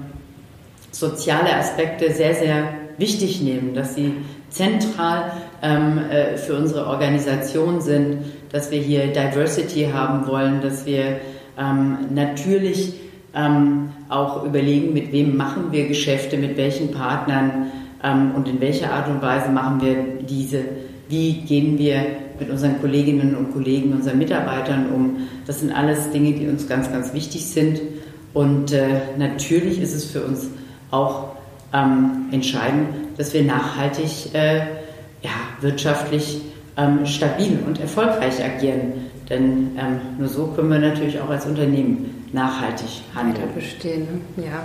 soziale 0.91 1.55
Aspekte 1.55 2.13
sehr, 2.13 2.35
sehr 2.35 2.69
wichtig 2.99 3.41
nehmen, 3.41 3.75
dass 3.75 3.95
sie 3.95 4.13
zentral 4.51 5.33
ähm, 5.63 5.99
äh, 6.11 6.37
für 6.37 6.57
unsere 6.57 6.87
Organisation 6.87 7.81
sind, 7.81 8.19
dass 8.53 8.71
wir 8.71 8.81
hier 8.81 9.07
Diversity 9.07 9.89
haben 9.93 10.27
wollen, 10.27 10.61
dass 10.61 10.87
wir 10.87 11.21
ähm, 11.59 11.99
natürlich 12.13 12.95
ähm, 13.35 13.91
auch 14.09 14.45
überlegen, 14.45 14.93
mit 14.93 15.13
wem 15.13 15.37
machen 15.37 15.71
wir 15.71 15.87
Geschäfte, 15.87 16.37
mit 16.37 16.57
welchen 16.57 16.91
Partnern 16.91 17.71
ähm, 18.03 18.33
und 18.35 18.49
in 18.49 18.61
welcher 18.61 18.93
Art 18.93 19.09
und 19.09 19.23
Weise 19.23 19.51
machen 19.51 19.81
wir 19.81 19.97
diese, 20.27 20.65
wie 21.09 21.33
gehen 21.43 21.79
wir 21.79 22.05
mit 22.39 22.51
unseren 22.51 22.81
Kolleginnen 22.81 23.37
und 23.37 23.53
Kollegen, 23.53 23.93
unseren 23.93 24.19
Mitarbeitern 24.19 24.87
um. 24.93 25.29
Das 25.47 25.61
sind 25.61 25.73
alles 25.73 26.11
Dinge, 26.11 26.33
die 26.33 26.49
uns 26.49 26.67
ganz, 26.67 26.91
ganz 26.91 27.13
wichtig 27.13 27.47
sind. 27.47 27.81
Und 28.33 28.73
äh, 28.73 29.01
natürlich 29.19 29.81
ist 29.81 29.95
es 29.95 30.07
für 30.07 30.23
uns 30.23 30.49
auch 30.91 31.33
ähm, 31.73 32.27
entscheidend, 32.33 32.89
dass 33.21 33.35
wir 33.35 33.43
nachhaltig, 33.43 34.35
äh, 34.35 34.61
ja, 35.21 35.31
wirtschaftlich 35.61 36.41
ähm, 36.79 37.05
stabil 37.05 37.59
und 37.67 37.79
erfolgreich 37.79 38.43
agieren. 38.43 39.11
Denn 39.29 39.77
ähm, 39.79 40.01
nur 40.19 40.27
so 40.27 40.47
können 40.47 40.71
wir 40.71 40.79
natürlich 40.79 41.21
auch 41.21 41.29
als 41.29 41.45
Unternehmen 41.45 42.27
nachhaltig 42.33 43.03
handeln. 43.15 43.53
Bestehen, 43.55 44.23
ne? 44.37 44.45
ja. 44.47 44.63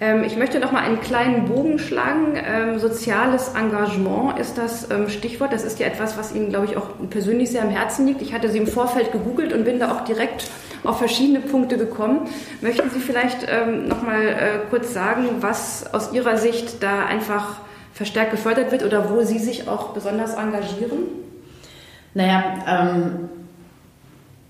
Ähm, 0.00 0.24
ich 0.24 0.36
möchte 0.36 0.58
noch 0.58 0.72
mal 0.72 0.80
einen 0.80 1.00
kleinen 1.00 1.44
Bogen 1.44 1.78
schlagen. 1.78 2.34
Ähm, 2.34 2.80
soziales 2.80 3.50
Engagement 3.54 4.36
ist 4.40 4.58
das 4.58 4.90
ähm, 4.90 5.08
Stichwort. 5.08 5.52
Das 5.52 5.62
ist 5.62 5.78
ja 5.78 5.86
etwas, 5.86 6.18
was 6.18 6.34
Ihnen, 6.34 6.48
glaube 6.48 6.66
ich, 6.66 6.76
auch 6.76 6.88
persönlich 7.08 7.52
sehr 7.52 7.62
am 7.62 7.70
Herzen 7.70 8.04
liegt. 8.04 8.20
Ich 8.20 8.32
hatte 8.32 8.50
Sie 8.50 8.58
im 8.58 8.66
Vorfeld 8.66 9.12
gegoogelt 9.12 9.52
und 9.52 9.64
bin 9.64 9.78
da 9.78 9.92
auch 9.92 10.04
direkt 10.04 10.50
auf 10.84 10.98
verschiedene 10.98 11.40
Punkte 11.40 11.76
gekommen. 11.76 12.28
Möchten 12.60 12.90
Sie 12.90 13.00
vielleicht 13.00 13.46
ähm, 13.48 13.88
noch 13.88 14.02
mal 14.02 14.22
äh, 14.22 14.34
kurz 14.70 14.92
sagen, 14.92 15.26
was 15.40 15.92
aus 15.92 16.12
Ihrer 16.12 16.36
Sicht 16.36 16.82
da 16.82 17.06
einfach 17.06 17.56
verstärkt 17.92 18.30
gefördert 18.30 18.70
wird 18.70 18.84
oder 18.84 19.10
wo 19.10 19.22
Sie 19.22 19.38
sich 19.38 19.68
auch 19.68 19.88
besonders 19.88 20.34
engagieren? 20.34 20.98
Naja, 22.14 22.42
ähm, 22.66 23.28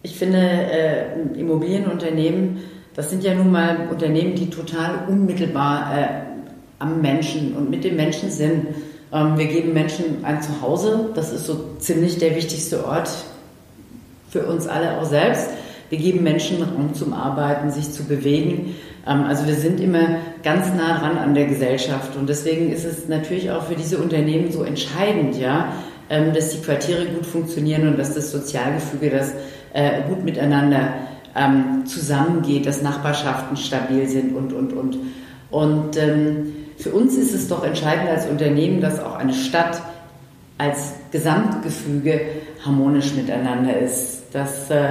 ich 0.02 0.16
finde, 0.16 0.38
äh, 0.38 1.38
Immobilienunternehmen, 1.38 2.58
das 2.94 3.10
sind 3.10 3.24
ja 3.24 3.34
nun 3.34 3.50
mal 3.50 3.88
Unternehmen, 3.90 4.34
die 4.34 4.50
total 4.50 5.06
unmittelbar 5.08 5.98
äh, 5.98 6.06
am 6.78 7.00
Menschen 7.00 7.54
und 7.56 7.70
mit 7.70 7.84
dem 7.84 7.96
Menschen 7.96 8.30
sind. 8.30 8.66
Ähm, 9.12 9.38
wir 9.38 9.46
geben 9.46 9.72
Menschen 9.72 10.24
ein 10.24 10.42
Zuhause, 10.42 11.10
das 11.14 11.32
ist 11.32 11.46
so 11.46 11.76
ziemlich 11.78 12.18
der 12.18 12.36
wichtigste 12.36 12.84
Ort 12.86 13.10
für 14.30 14.46
uns 14.46 14.66
alle 14.66 14.98
auch 14.98 15.04
selbst. 15.04 15.48
Wir 15.90 15.98
geben 15.98 16.22
Menschen 16.22 16.62
Raum 16.62 16.94
zum 16.94 17.12
Arbeiten, 17.12 17.70
sich 17.70 17.90
zu 17.92 18.04
bewegen. 18.04 18.76
Ähm, 19.06 19.24
also 19.24 19.46
wir 19.46 19.54
sind 19.54 19.80
immer 19.80 20.18
ganz 20.42 20.72
nah 20.74 20.98
dran 20.98 21.16
an 21.16 21.34
der 21.34 21.46
Gesellschaft 21.46 22.16
und 22.16 22.28
deswegen 22.28 22.70
ist 22.70 22.84
es 22.84 23.08
natürlich 23.08 23.50
auch 23.50 23.64
für 23.64 23.74
diese 23.74 23.98
Unternehmen 23.98 24.52
so 24.52 24.62
entscheidend, 24.62 25.38
ja, 25.38 25.72
ähm, 26.10 26.34
dass 26.34 26.50
die 26.50 26.58
Quartiere 26.58 27.06
gut 27.06 27.26
funktionieren 27.26 27.88
und 27.88 27.98
dass 27.98 28.14
das 28.14 28.30
Sozialgefüge, 28.30 29.10
das 29.10 29.32
äh, 29.72 30.02
gut 30.08 30.24
miteinander 30.24 30.94
ähm, 31.34 31.86
zusammengeht, 31.86 32.66
dass 32.66 32.82
Nachbarschaften 32.82 33.56
stabil 33.56 34.06
sind 34.08 34.34
und, 34.34 34.52
und, 34.52 34.72
und. 34.72 34.98
Und 35.50 35.96
für 36.76 36.90
uns 36.90 37.16
ist 37.16 37.34
es 37.34 37.48
doch 37.48 37.64
entscheidend 37.64 38.10
als 38.10 38.26
Unternehmen, 38.26 38.82
dass 38.82 39.00
auch 39.00 39.16
eine 39.16 39.32
Stadt 39.32 39.80
als 40.58 40.92
Gesamtgefüge 41.10 42.20
harmonisch 42.64 43.14
miteinander 43.14 43.78
ist, 43.78 44.24
dass 44.32 44.70
äh, 44.70 44.88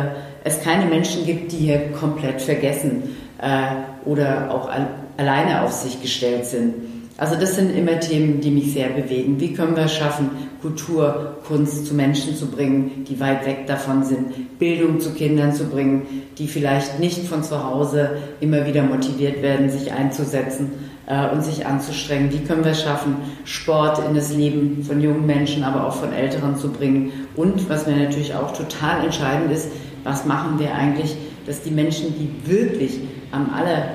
es 0.48 0.62
keine 0.62 0.86
Menschen 0.86 1.25
gibt, 1.25 1.51
die 1.51 1.58
hier 1.58 1.92
komplett 1.92 2.42
vergessen 2.42 3.16
äh, 3.42 4.08
oder 4.10 4.51
auch 4.51 4.70
al 4.70 4.88
alleine 5.18 5.63
auf 5.63 5.72
sich 5.72 6.00
gestellt 6.00 6.46
sind. 6.46 6.75
Also 7.18 7.36
das 7.36 7.56
sind 7.56 7.75
immer 7.75 8.00
Themen, 8.00 8.39
die 8.39 8.51
mich 8.51 8.74
sehr 8.74 8.89
bewegen. 8.89 9.39
Wie 9.39 9.51
können 9.54 9.75
wir 9.75 9.86
es 9.86 9.96
schaffen, 9.96 10.30
Kultur, 10.62 11.38
Kunst 11.48 11.88
zu 11.88 11.96
Menschen 11.96 12.36
zu 12.36 12.46
bringen, 12.46 13.04
die 13.10 13.20
weit 13.20 13.44
weg 13.48 13.66
davon 13.66 14.04
sind, 14.04 14.60
Bildung 14.60 15.00
zu 15.00 15.16
Kindern 15.16 15.54
zu 15.54 15.66
bringen, 15.66 16.04
die 16.38 16.48
vielleicht 16.48 17.00
nicht 17.00 17.25
von 17.25 17.44
zu 17.44 17.63
Hause 17.63 18.18
immer 18.39 18.68
wieder 18.68 18.84
motiviert 18.84 19.42
werden, 19.42 19.72
sich 19.72 19.92
einzusetzen 19.92 20.72
äh, 21.08 21.30
und 21.30 21.44
sich 21.44 21.66
anzustrengen. 21.66 22.32
Wie 22.32 22.46
können 22.46 22.63
wir 22.63 22.72
es 22.72 22.84
schaffen, 22.84 23.16
Sport 23.46 24.00
in 24.08 24.13
das 24.13 24.32
Leben 24.32 24.84
von 24.84 25.01
jungen 25.01 25.25
Menschen, 25.25 25.63
aber 25.63 25.88
auch 25.88 25.96
von 25.96 26.13
Älteren 26.13 26.56
zu 26.56 26.72
bringen? 26.72 27.12
Und 27.36 27.68
was 27.68 27.88
mir 27.88 27.96
natürlich 27.96 28.36
auch 28.36 28.56
total 28.56 29.04
entscheidend 29.04 29.51
ist, 29.51 29.70
was 30.07 30.25
machen 30.25 30.57
wir 30.57 30.73
eigentlich, 30.73 31.15
dass 31.45 31.61
die 31.61 31.71
Menschen, 31.71 32.13
die 32.17 32.49
wirklich 32.49 32.99
am 33.31 33.53
aller 33.53 33.89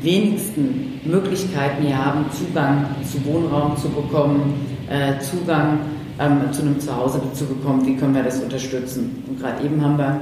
wenigsten 0.00 1.00
Möglichkeiten 1.04 1.84
hier 1.84 2.04
haben, 2.04 2.26
Zugang 2.30 2.86
zu 3.02 3.24
Wohnraum 3.24 3.76
zu 3.76 3.88
bekommen, 3.88 4.54
äh, 4.88 5.18
Zugang 5.20 5.80
ähm, 6.20 6.52
zu 6.52 6.62
einem 6.62 6.78
Zuhause 6.78 7.20
zu 7.32 7.46
bekommen. 7.46 7.84
Wie 7.84 7.96
können 7.96 8.14
wir 8.14 8.22
das 8.22 8.40
unterstützen? 8.40 9.24
Und 9.28 9.40
gerade 9.40 9.64
eben 9.64 9.82
haben 9.82 9.98
wir 9.98 10.20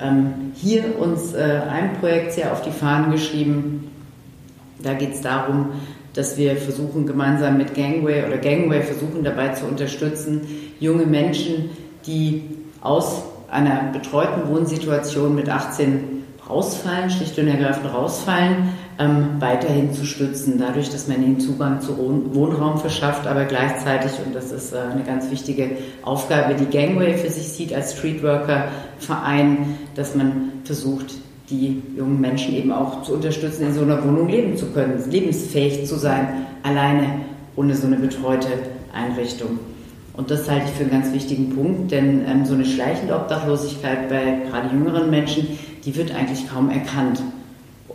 ähm, 0.00 0.52
hier 0.54 0.98
uns 0.98 1.34
äh, 1.34 1.60
ein 1.70 1.92
Projekt 2.00 2.32
sehr 2.32 2.52
auf 2.52 2.62
die 2.62 2.72
Fahnen 2.72 3.12
geschrieben. 3.12 3.90
Da 4.82 4.94
geht 4.94 5.14
es 5.14 5.20
darum, 5.20 5.68
dass 6.14 6.36
wir 6.36 6.56
versuchen, 6.56 7.06
gemeinsam 7.06 7.58
mit 7.58 7.74
Gangway 7.74 8.24
oder 8.26 8.38
Gangway 8.38 8.82
versuchen 8.82 9.22
dabei 9.22 9.50
zu 9.50 9.66
unterstützen, 9.66 10.40
junge 10.80 11.06
Menschen, 11.06 11.70
die 12.06 12.42
aus 12.80 13.22
einer 13.54 13.92
betreuten 13.92 14.48
Wohnsituation 14.48 15.34
mit 15.34 15.48
18 15.48 16.24
rausfallen, 16.48 17.08
schlicht 17.08 17.38
und 17.38 17.48
ergreifend 17.48 17.92
rausfallen, 17.94 18.70
ähm, 18.98 19.36
weiterhin 19.38 19.92
zu 19.92 20.04
stützen, 20.04 20.58
dadurch, 20.58 20.90
dass 20.90 21.08
man 21.08 21.22
ihnen 21.22 21.40
Zugang 21.40 21.80
zu 21.80 21.96
Wohnraum 21.96 22.78
verschafft, 22.78 23.26
aber 23.26 23.44
gleichzeitig, 23.44 24.12
und 24.24 24.34
das 24.34 24.52
ist 24.52 24.72
äh, 24.72 24.78
eine 24.78 25.04
ganz 25.04 25.30
wichtige 25.30 25.70
Aufgabe, 26.02 26.54
die 26.54 26.66
Gangway 26.66 27.14
für 27.14 27.30
sich 27.30 27.48
sieht 27.48 27.72
als 27.72 27.96
Streetworker-Verein, 27.96 29.78
dass 29.94 30.14
man 30.14 30.52
versucht, 30.64 31.14
die 31.48 31.82
jungen 31.96 32.20
Menschen 32.20 32.54
eben 32.54 32.72
auch 32.72 33.02
zu 33.02 33.14
unterstützen, 33.14 33.66
in 33.66 33.74
so 33.74 33.82
einer 33.82 34.02
Wohnung 34.04 34.28
leben 34.28 34.56
zu 34.56 34.66
können, 34.66 35.02
lebensfähig 35.10 35.86
zu 35.86 35.96
sein, 35.96 36.46
alleine 36.62 37.20
ohne 37.56 37.74
so 37.74 37.86
eine 37.86 37.96
betreute 37.96 38.48
Einrichtung. 38.92 39.58
Und 40.16 40.30
das 40.30 40.48
halte 40.48 40.66
ich 40.66 40.72
für 40.72 40.82
einen 40.82 40.92
ganz 40.92 41.12
wichtigen 41.12 41.54
Punkt, 41.54 41.90
denn 41.90 42.24
ähm, 42.26 42.46
so 42.46 42.54
eine 42.54 42.64
schleichende 42.64 43.14
Obdachlosigkeit 43.14 44.08
bei 44.08 44.38
gerade 44.48 44.68
jüngeren 44.68 45.10
Menschen, 45.10 45.58
die 45.84 45.96
wird 45.96 46.14
eigentlich 46.14 46.48
kaum 46.48 46.70
erkannt, 46.70 47.20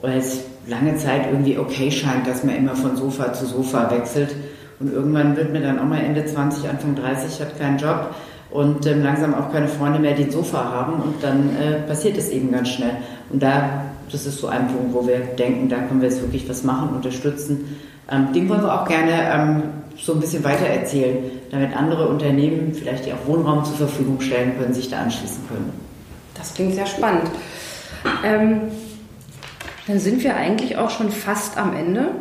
weil 0.01 0.17
es 0.17 0.41
lange 0.67 0.97
Zeit 0.97 1.27
irgendwie 1.31 1.57
okay 1.57 1.89
scheint, 1.91 2.27
dass 2.27 2.43
man 2.43 2.55
immer 2.55 2.75
von 2.75 2.95
Sofa 2.97 3.33
zu 3.33 3.45
Sofa 3.45 3.89
wechselt. 3.91 4.35
Und 4.79 4.93
irgendwann 4.93 5.35
wird 5.35 5.51
man 5.53 5.63
dann 5.63 5.79
auch 5.79 5.85
mal 5.85 5.99
Ende 5.99 6.25
20, 6.25 6.69
Anfang 6.69 6.95
30, 6.95 7.41
hat 7.41 7.57
keinen 7.57 7.77
Job 7.77 8.13
und 8.51 8.85
ähm, 8.85 9.03
langsam 9.03 9.33
auch 9.33 9.51
keine 9.51 9.67
Freunde 9.67 9.99
mehr, 9.99 10.13
die 10.13 10.23
ein 10.23 10.31
Sofa 10.31 10.63
haben. 10.63 10.93
Und 11.01 11.23
dann 11.23 11.49
äh, 11.55 11.87
passiert 11.87 12.17
es 12.17 12.29
eben 12.29 12.51
ganz 12.51 12.69
schnell. 12.69 12.97
Und 13.29 13.41
da, 13.41 13.85
das 14.11 14.25
ist 14.25 14.39
so 14.39 14.47
ein 14.47 14.67
Punkt, 14.67 14.93
wo 14.93 15.07
wir 15.07 15.19
denken, 15.19 15.69
da 15.69 15.77
können 15.77 16.01
wir 16.01 16.09
jetzt 16.09 16.21
wirklich 16.21 16.49
was 16.49 16.63
machen, 16.63 16.89
unterstützen. 16.95 17.77
Ähm, 18.11 18.33
den 18.33 18.49
wollen 18.49 18.61
wir 18.61 18.81
auch 18.81 18.87
gerne 18.87 19.11
ähm, 19.11 19.63
so 20.01 20.13
ein 20.13 20.19
bisschen 20.19 20.43
weiter 20.43 20.65
erzählen, 20.65 21.17
damit 21.51 21.75
andere 21.75 22.07
Unternehmen, 22.07 22.73
vielleicht 22.73 23.05
die 23.05 23.13
auch 23.13 23.25
Wohnraum 23.25 23.65
zur 23.65 23.75
Verfügung 23.75 24.21
stellen 24.21 24.57
können, 24.57 24.73
sich 24.73 24.89
da 24.89 25.01
anschließen 25.01 25.47
können. 25.47 25.73
Das 26.35 26.53
klingt 26.53 26.73
sehr 26.73 26.85
spannend. 26.85 27.29
Ähm, 28.23 28.61
dann 29.87 29.99
sind 29.99 30.23
wir 30.23 30.35
eigentlich 30.35 30.77
auch 30.77 30.89
schon 30.89 31.11
fast 31.11 31.57
am 31.57 31.75
Ende. 31.75 32.11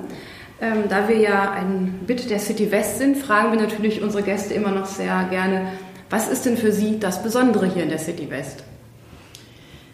Ähm, 0.60 0.84
da 0.88 1.08
wir 1.08 1.18
ja 1.18 1.52
ein 1.52 2.00
Bit 2.06 2.30
der 2.30 2.40
City 2.40 2.72
West 2.72 2.98
sind, 2.98 3.16
fragen 3.16 3.52
wir 3.52 3.60
natürlich 3.60 4.02
unsere 4.02 4.24
Gäste 4.24 4.54
immer 4.54 4.72
noch 4.72 4.86
sehr 4.86 5.28
gerne, 5.30 5.68
was 6.10 6.28
ist 6.28 6.46
denn 6.46 6.56
für 6.56 6.72
Sie 6.72 6.98
das 6.98 7.22
Besondere 7.22 7.66
hier 7.66 7.82
in 7.82 7.90
der 7.90 7.98
City 7.98 8.30
West? 8.30 8.64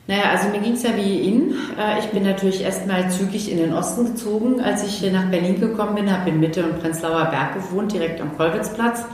Naja, 0.06 0.24
also 0.30 0.48
mir 0.50 0.60
ging 0.60 0.74
es 0.74 0.82
ja 0.82 0.94
wie 0.96 1.20
Ihnen. 1.20 1.54
Äh, 1.78 1.98
ich 2.00 2.06
bin 2.06 2.24
natürlich 2.24 2.62
erstmal 2.62 3.10
zügig 3.10 3.50
in 3.50 3.56
den 3.56 3.72
Osten 3.72 4.04
gezogen. 4.04 4.60
Als 4.60 4.86
ich 4.86 4.96
hier 4.96 5.10
nach 5.10 5.30
Berlin 5.30 5.58
gekommen 5.58 5.94
bin, 5.94 6.12
habe 6.12 6.28
in 6.28 6.40
Mitte 6.40 6.62
und 6.64 6.80
Prenzlauer 6.80 7.24
Berg 7.26 7.54
gewohnt, 7.54 7.92
direkt 7.92 8.20
am 8.20 8.36
Kolwitzplatz. 8.36 9.04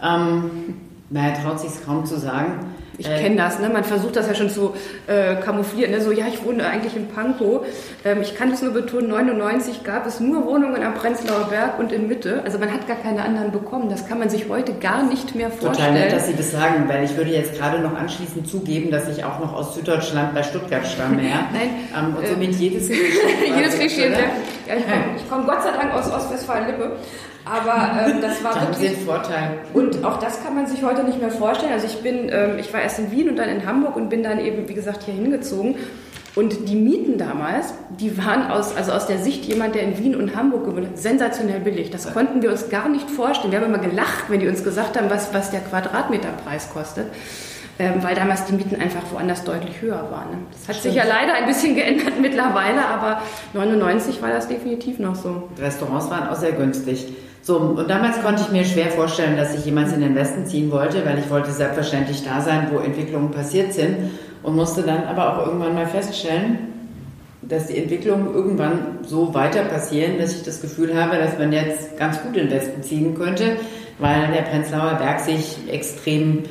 Ähm, 0.00 0.74
naja, 1.10 1.34
traut 1.42 1.58
sich 1.58 1.70
kaum 1.84 2.06
zu 2.06 2.18
sagen. 2.18 2.71
Ich 2.98 3.08
äh, 3.08 3.20
kenne 3.20 3.36
das, 3.36 3.58
ne? 3.58 3.68
man 3.68 3.84
versucht 3.84 4.16
das 4.16 4.26
ja 4.26 4.34
schon 4.34 4.50
zu 4.50 4.74
äh, 5.06 5.36
kamouflieren. 5.36 5.92
Ne? 5.92 6.00
So, 6.00 6.12
ja, 6.12 6.26
ich 6.28 6.44
wohne 6.44 6.66
eigentlich 6.66 6.96
in 6.96 7.08
Pankow. 7.08 7.66
Ähm, 8.04 8.22
ich 8.22 8.34
kann 8.34 8.50
das 8.50 8.62
nur 8.62 8.72
betonen, 8.72 9.08
99 9.08 9.84
gab 9.84 10.06
es 10.06 10.20
nur 10.20 10.46
Wohnungen 10.46 10.82
am 10.82 10.94
Prenzlauer 10.94 11.48
Berg 11.50 11.78
und 11.78 11.92
in 11.92 12.08
Mitte. 12.08 12.42
Also 12.44 12.58
man 12.58 12.72
hat 12.72 12.86
gar 12.86 12.96
keine 12.96 13.22
anderen 13.22 13.52
bekommen. 13.52 13.88
Das 13.88 14.08
kann 14.08 14.18
man 14.18 14.28
sich 14.28 14.48
heute 14.48 14.74
gar 14.74 15.02
nicht 15.02 15.34
mehr 15.34 15.50
vorstellen. 15.50 15.88
Total 15.88 15.92
nett, 15.92 16.12
dass 16.12 16.26
Sie 16.26 16.34
das 16.34 16.50
sagen, 16.50 16.84
weil 16.88 17.04
ich 17.04 17.16
würde 17.16 17.30
jetzt 17.30 17.58
gerade 17.58 17.80
noch 17.80 17.94
anschließend 17.94 18.48
zugeben, 18.48 18.90
dass 18.90 19.08
ich 19.08 19.24
auch 19.24 19.38
noch 19.40 19.52
aus 19.54 19.74
Süddeutschland 19.74 20.34
bei 20.34 20.42
Stuttgart 20.42 20.86
stamme. 20.86 21.22
Ja? 21.22 21.48
Nein. 21.52 21.70
Ähm, 21.96 22.16
und 22.16 22.26
somit 22.26 22.50
äh, 22.50 22.52
jedes 22.52 22.86
Klischee. 22.88 23.54
jedes 23.56 23.78
Klischee. 23.78 24.10
Ja, 24.66 24.74
ich 24.76 25.28
komme 25.28 25.42
komm 25.42 25.46
Gott 25.46 25.62
sei 25.62 25.72
Dank 25.72 25.92
aus 25.94 26.10
Ostwestfalen-Lippe. 26.10 26.92
Aber 27.44 28.06
ähm, 28.06 28.20
das 28.20 28.42
war 28.44 28.54
da 28.54 28.60
wirklich. 28.62 28.90
Haben 28.90 28.96
Sie 28.96 29.04
Vorteil. 29.04 29.58
Und 29.74 30.04
auch 30.04 30.18
das 30.18 30.42
kann 30.42 30.54
man 30.54 30.66
sich 30.66 30.82
heute 30.82 31.04
nicht 31.04 31.20
mehr 31.20 31.30
vorstellen. 31.30 31.72
Also 31.72 31.86
ich 31.86 32.00
bin, 32.00 32.28
ähm, 32.30 32.58
ich 32.58 32.72
war 32.72 32.80
erst 32.80 32.98
in 32.98 33.10
Wien 33.10 33.28
und 33.28 33.36
dann 33.36 33.48
in 33.48 33.66
Hamburg 33.66 33.96
und 33.96 34.08
bin 34.08 34.22
dann 34.22 34.38
eben, 34.38 34.68
wie 34.68 34.74
gesagt, 34.74 35.04
hier 35.04 35.14
hingezogen. 35.14 35.76
Und 36.34 36.68
die 36.68 36.76
Mieten 36.76 37.18
damals, 37.18 37.74
die 37.90 38.16
waren 38.16 38.50
aus, 38.50 38.74
also 38.74 38.92
aus 38.92 39.06
der 39.06 39.18
Sicht 39.18 39.44
jemand, 39.44 39.74
der 39.74 39.82
in 39.82 39.98
Wien 39.98 40.16
und 40.16 40.34
Hamburg 40.34 40.64
gewohnt 40.64 40.86
hat, 40.86 40.98
sensationell 40.98 41.60
billig. 41.60 41.90
Das 41.90 42.12
konnten 42.14 42.40
wir 42.40 42.50
uns 42.50 42.70
gar 42.70 42.88
nicht 42.88 43.10
vorstellen. 43.10 43.52
Wir 43.52 43.60
haben 43.60 43.74
immer 43.74 43.82
gelacht, 43.82 44.24
wenn 44.28 44.40
die 44.40 44.48
uns 44.48 44.64
gesagt 44.64 44.96
haben, 44.96 45.10
was, 45.10 45.34
was 45.34 45.50
der 45.50 45.60
Quadratmeterpreis 45.60 46.70
kostet. 46.72 47.06
Ähm, 47.78 48.02
weil 48.02 48.14
damals 48.14 48.44
die 48.44 48.52
Mieten 48.52 48.80
einfach 48.80 49.00
woanders 49.10 49.44
deutlich 49.44 49.80
höher 49.80 50.10
waren. 50.10 50.30
Ne? 50.30 50.36
Das 50.52 50.68
hat 50.68 50.76
Stimmt. 50.76 50.94
sich 50.94 51.02
ja 51.02 51.08
leider 51.08 51.34
ein 51.34 51.46
bisschen 51.46 51.74
geändert 51.74 52.20
mittlerweile, 52.20 52.86
aber 52.86 53.22
99 53.54 54.22
war 54.22 54.30
das 54.30 54.46
definitiv 54.46 54.98
noch 54.98 55.14
so. 55.14 55.48
Restaurants 55.58 56.08
waren 56.10 56.28
auch 56.28 56.36
sehr 56.36 56.52
günstig. 56.52 57.08
So, 57.44 57.56
und 57.58 57.90
damals 57.90 58.22
konnte 58.22 58.42
ich 58.42 58.52
mir 58.52 58.64
schwer 58.64 58.88
vorstellen, 58.88 59.36
dass 59.36 59.54
ich 59.58 59.64
jemals 59.64 59.92
in 59.92 60.00
den 60.00 60.14
Westen 60.14 60.46
ziehen 60.46 60.70
wollte, 60.70 61.04
weil 61.04 61.18
ich 61.18 61.28
wollte 61.28 61.50
selbstverständlich 61.50 62.22
da 62.24 62.40
sein, 62.40 62.68
wo 62.70 62.78
Entwicklungen 62.78 63.32
passiert 63.32 63.72
sind 63.72 63.96
und 64.44 64.54
musste 64.54 64.82
dann 64.82 65.04
aber 65.04 65.32
auch 65.32 65.46
irgendwann 65.46 65.74
mal 65.74 65.86
feststellen, 65.86 66.58
dass 67.42 67.66
die 67.66 67.78
Entwicklungen 67.78 68.32
irgendwann 68.32 68.98
so 69.02 69.34
weiter 69.34 69.64
passieren, 69.64 70.18
dass 70.18 70.36
ich 70.36 70.44
das 70.44 70.60
Gefühl 70.60 70.94
habe, 70.94 71.16
dass 71.18 71.36
man 71.36 71.52
jetzt 71.52 71.98
ganz 71.98 72.22
gut 72.22 72.36
in 72.36 72.48
den 72.48 72.50
Westen 72.50 72.80
ziehen 72.84 73.16
könnte, 73.16 73.56
weil 73.98 74.28
der 74.32 74.42
Prenzlauer 74.42 74.94
Berg 74.94 75.18
sich 75.18 75.58
extrem 75.68 76.44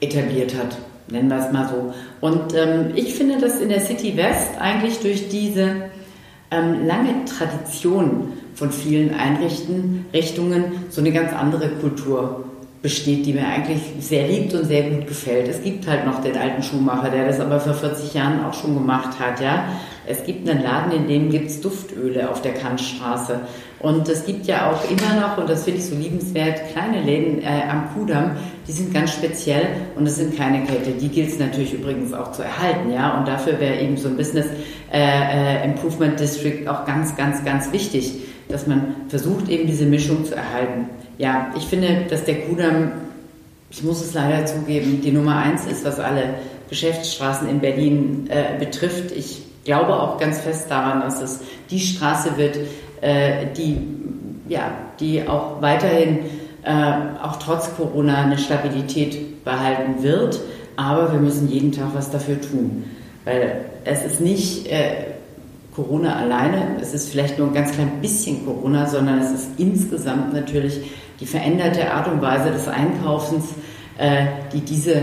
etabliert 0.00 0.54
hat, 0.56 0.78
nennen 1.10 1.28
wir 1.28 1.38
es 1.38 1.52
mal 1.52 1.68
so. 1.68 1.92
Und 2.20 2.54
ähm, 2.54 2.92
ich 2.94 3.14
finde, 3.14 3.38
dass 3.38 3.60
in 3.60 3.68
der 3.68 3.80
City 3.80 4.16
West 4.16 4.60
eigentlich 4.60 5.00
durch 5.00 5.28
diese 5.28 5.90
ähm, 6.52 6.86
lange 6.86 7.24
Tradition 7.24 8.34
von 8.56 8.72
vielen 8.72 9.14
Einrichtungen 9.14 10.86
so 10.88 11.00
eine 11.00 11.12
ganz 11.12 11.32
andere 11.32 11.68
Kultur 11.68 12.44
besteht, 12.82 13.26
die 13.26 13.32
mir 13.32 13.46
eigentlich 13.46 13.82
sehr 14.00 14.28
liebt 14.28 14.54
und 14.54 14.64
sehr 14.64 14.84
gut 14.90 15.06
gefällt. 15.06 15.48
Es 15.48 15.62
gibt 15.62 15.86
halt 15.86 16.06
noch 16.06 16.22
den 16.22 16.36
alten 16.36 16.62
Schuhmacher, 16.62 17.10
der 17.10 17.26
das 17.26 17.40
aber 17.40 17.58
vor 17.60 17.74
40 17.74 18.14
Jahren 18.14 18.44
auch 18.44 18.54
schon 18.54 18.74
gemacht 18.74 19.18
hat, 19.18 19.40
ja. 19.40 19.64
Es 20.06 20.24
gibt 20.24 20.48
einen 20.48 20.62
Laden, 20.62 20.92
in 20.92 21.08
dem 21.08 21.30
gibt 21.30 21.50
es 21.50 21.60
Duftöle 21.60 22.30
auf 22.30 22.42
der 22.42 22.54
Kantstraße. 22.54 23.40
Und 23.80 24.08
es 24.08 24.24
gibt 24.24 24.46
ja 24.46 24.70
auch 24.70 24.88
immer 24.88 25.20
noch, 25.20 25.36
und 25.36 25.50
das 25.50 25.64
finde 25.64 25.80
ich 25.80 25.86
so 25.86 25.96
liebenswert, 25.96 26.60
kleine 26.72 27.02
Läden 27.02 27.42
äh, 27.42 27.62
am 27.68 27.92
Kudamm, 27.92 28.36
die 28.68 28.72
sind 28.72 28.94
ganz 28.94 29.12
speziell 29.12 29.66
und 29.96 30.06
es 30.06 30.16
sind 30.16 30.36
keine 30.36 30.64
Kette. 30.64 30.92
Die 30.92 31.08
gilt 31.08 31.30
es 31.30 31.38
natürlich 31.40 31.74
übrigens 31.74 32.12
auch 32.12 32.30
zu 32.32 32.42
erhalten, 32.42 32.92
ja. 32.92 33.18
Und 33.18 33.26
dafür 33.26 33.58
wäre 33.58 33.80
eben 33.80 33.96
so 33.96 34.08
ein 34.08 34.16
Business 34.16 34.46
äh, 34.92 35.00
äh, 35.00 35.64
Improvement 35.64 36.20
District 36.20 36.68
auch 36.68 36.86
ganz, 36.86 37.16
ganz, 37.16 37.44
ganz 37.44 37.72
wichtig, 37.72 38.12
dass 38.48 38.66
man 38.66 38.94
versucht, 39.08 39.48
eben 39.48 39.66
diese 39.66 39.86
Mischung 39.86 40.24
zu 40.24 40.34
erhalten. 40.34 40.88
Ja, 41.18 41.52
ich 41.56 41.64
finde, 41.64 42.06
dass 42.08 42.24
der 42.24 42.42
Kudamm, 42.42 42.92
ich 43.70 43.82
muss 43.82 44.00
es 44.00 44.14
leider 44.14 44.46
zugeben, 44.46 45.00
die 45.02 45.12
Nummer 45.12 45.36
eins 45.36 45.66
ist, 45.66 45.84
was 45.84 45.98
alle 45.98 46.34
Geschäftsstraßen 46.68 47.48
in 47.48 47.60
Berlin 47.60 48.28
äh, 48.28 48.58
betrifft. 48.58 49.12
Ich 49.12 49.42
glaube 49.64 49.94
auch 49.94 50.18
ganz 50.18 50.40
fest 50.40 50.70
daran, 50.70 51.00
dass 51.00 51.20
es 51.20 51.40
die 51.70 51.80
Straße 51.80 52.36
wird, 52.36 52.58
äh, 53.00 53.46
die, 53.56 53.78
ja, 54.48 54.70
die 55.00 55.26
auch 55.26 55.60
weiterhin, 55.60 56.20
äh, 56.62 57.22
auch 57.22 57.36
trotz 57.36 57.74
Corona, 57.76 58.24
eine 58.24 58.38
Stabilität 58.38 59.44
behalten 59.44 60.02
wird. 60.02 60.40
Aber 60.76 61.12
wir 61.12 61.20
müssen 61.20 61.48
jeden 61.48 61.72
Tag 61.72 61.88
was 61.94 62.10
dafür 62.10 62.40
tun. 62.40 62.84
Weil 63.24 63.64
es 63.84 64.04
ist 64.04 64.20
nicht 64.20 64.66
äh, 64.66 65.05
Corona 65.76 66.16
alleine, 66.16 66.78
es 66.80 66.94
ist 66.94 67.10
vielleicht 67.10 67.38
nur 67.38 67.48
ein 67.48 67.52
ganz 67.52 67.72
klein 67.72 68.00
bisschen 68.00 68.46
Corona, 68.46 68.88
sondern 68.88 69.18
es 69.18 69.30
ist 69.30 69.48
insgesamt 69.58 70.32
natürlich 70.32 70.80
die 71.20 71.26
veränderte 71.26 71.92
Art 71.92 72.08
und 72.08 72.22
Weise 72.22 72.50
des 72.50 72.66
Einkaufens, 72.66 73.44
äh, 73.98 74.24
die 74.54 74.60
diese 74.60 74.94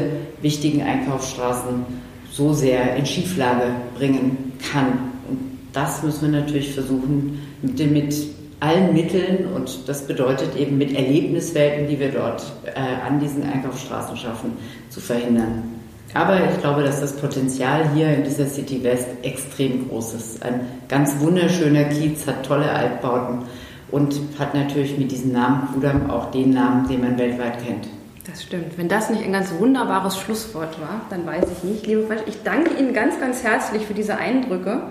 wichtigen 0.42 0.82
Einkaufsstraßen 0.82 1.86
so 2.32 2.54
sehr 2.54 2.96
in 2.96 3.06
Schieflage 3.06 3.66
bringen 3.96 4.54
kann. 4.72 5.12
Und 5.30 5.60
das 5.74 6.02
müssen 6.02 6.32
wir 6.32 6.42
natürlich 6.42 6.74
versuchen, 6.74 7.40
mit, 7.62 7.92
mit 7.92 8.16
allen 8.60 8.94
Mitteln 8.94 9.54
und 9.54 9.88
das 9.88 10.08
bedeutet 10.08 10.56
eben 10.56 10.80
mit 10.80 10.96
Erlebniswelten, 10.96 11.88
die 11.88 12.00
wir 12.00 12.10
dort 12.10 12.52
äh, 12.66 12.80
an 12.80 13.20
diesen 13.20 13.44
Einkaufsstraßen 13.44 14.18
schaffen, 14.18 14.54
zu 14.90 15.00
verhindern. 15.02 15.83
Aber 16.13 16.38
ich 16.50 16.60
glaube, 16.60 16.84
dass 16.84 17.02
das 17.02 17.13
Potenzial 17.13 17.89
hier 17.96 18.10
in 18.13 18.24
dieser 18.24 18.46
City 18.46 18.84
West 18.84 19.08
extrem 19.24 19.89
groß 19.89 20.13
ist. 20.13 20.44
Ein 20.44 20.62
ganz 20.88 21.20
wunderschöner 21.20 21.86
Kiez, 21.86 22.28
hat 22.28 22.46
tolle 22.46 22.72
Altbauten 22.72 23.46
und 23.89 24.20
hat 24.38 24.54
natürlich 24.54 24.98
mit 24.98 25.12
diesem 25.12 25.32
Namen 25.32 25.70
Kudam 25.74 26.10
auch 26.10 26.32
den 26.32 26.52
Namen, 26.52 26.88
den 26.88 27.02
man 27.02 27.18
weltweit 27.18 27.63
kennt. 27.66 27.88
Das 28.30 28.42
stimmt. 28.42 28.78
Wenn 28.78 28.88
das 28.88 29.10
nicht 29.10 29.24
ein 29.24 29.34
ganz 29.34 29.54
wunderbares 29.60 30.18
Schlusswort 30.18 30.80
war, 30.80 31.02
dann 31.10 31.26
weiß 31.26 31.46
ich 31.58 31.63
nicht. 31.63 31.86
Liebe 31.88 32.04
Freunde, 32.04 32.24
ich 32.28 32.42
danke 32.44 32.74
Ihnen 32.80 32.94
ganz, 32.94 33.20
ganz 33.20 33.44
herzlich 33.44 33.86
für 33.86 33.94
diese 33.94 34.18
Eindrücke. 34.18 34.84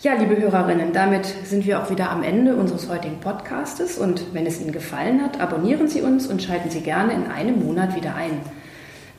Ja, 0.00 0.14
liebe 0.14 0.40
Hörerinnen, 0.40 0.92
damit 0.92 1.26
sind 1.26 1.66
wir 1.66 1.82
auch 1.82 1.90
wieder 1.90 2.10
am 2.10 2.22
Ende 2.22 2.54
unseres 2.54 2.88
heutigen 2.88 3.20
Podcastes. 3.20 3.98
Und 3.98 4.32
wenn 4.32 4.46
es 4.46 4.60
Ihnen 4.60 4.72
gefallen 4.72 5.22
hat, 5.22 5.40
abonnieren 5.40 5.88
Sie 5.88 6.00
uns 6.00 6.26
und 6.26 6.42
schalten 6.42 6.70
Sie 6.70 6.80
gerne 6.80 7.12
in 7.12 7.26
einem 7.26 7.64
Monat 7.64 7.94
wieder 7.96 8.14
ein. 8.14 8.40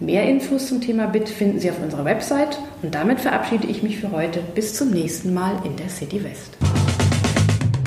Mehr 0.02 0.30
Infos 0.30 0.68
zum 0.68 0.80
Thema 0.80 1.08
BIT 1.08 1.28
finden 1.28 1.60
Sie 1.60 1.70
auf 1.70 1.82
unserer 1.82 2.06
Website 2.06 2.58
und 2.82 2.96
damit 2.96 3.20
verabschiede 3.20 3.68
ich 3.68 3.84
mich 3.84 4.00
für 4.00 4.12
heute. 4.12 4.40
Bis 4.56 4.74
zum 4.74 4.92
nächsten 4.92 5.34
Mal 5.34 5.62
in 5.66 5.76
der 5.76 5.90
City 5.90 6.24
West. 6.24 6.58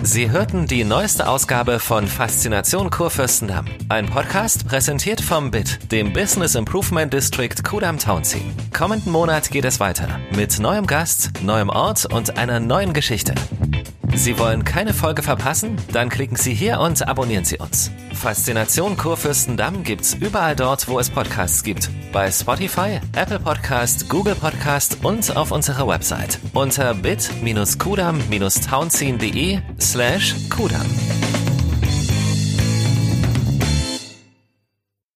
Sie 0.03 0.31
hörten 0.31 0.67
die 0.67 0.85
neueste 0.85 1.27
Ausgabe 1.27 1.79
von 1.79 2.07
Faszination 2.07 2.91
Kurfürstendamm. 2.91 3.65
Ein 3.89 4.07
Podcast 4.07 4.67
präsentiert 4.69 5.23
vom 5.23 5.51
BIT, 5.51 5.91
dem 5.91 6.13
Business 6.13 6.55
Improvement 6.55 7.11
District 7.11 7.55
Kudam 7.65 7.99
Townsea. 7.99 8.43
Kommenden 8.77 9.11
Monat 9.11 9.51
geht 9.51 9.65
es 9.65 9.81
weiter 9.81 10.21
mit 10.37 10.59
neuem 10.59 10.87
Gast, 10.87 11.31
neuem 11.43 11.71
Ort 11.71 12.13
und 12.13 12.37
einer 12.37 12.61
neuen 12.61 12.93
Geschichte. 12.93 13.35
Sie 14.15 14.39
wollen 14.39 14.65
keine 14.65 14.93
Folge 14.93 15.23
verpassen? 15.23 15.77
Dann 15.93 16.11
klicken 16.11 16.37
Sie 16.37 16.53
hier 16.53 16.81
und 16.81 17.09
abonnieren 17.09 17.47
Sie 17.47 17.57
uns. 17.57 17.91
Faszination 18.13 18.99
Kurfürstendamm 18.99 19.83
gibt's 19.83 20.13
überall 20.13 20.55
dort, 20.55 20.87
wo 20.89 20.99
es 20.99 21.09
Podcasts 21.09 21.63
gibt. 21.63 21.89
Bei 22.13 22.31
Spotify, 22.31 23.01
Apple 23.17 23.41
Podcast, 23.41 24.09
Google 24.11 24.35
Podcast 24.35 24.99
und 25.03 25.35
auf 25.35 25.51
unserer 25.51 25.89
Website 25.89 26.39
unter 26.53 26.93
bit-kudam-townziehen.de 26.95 29.61
slash 29.81 30.35
kudam. 30.51 30.85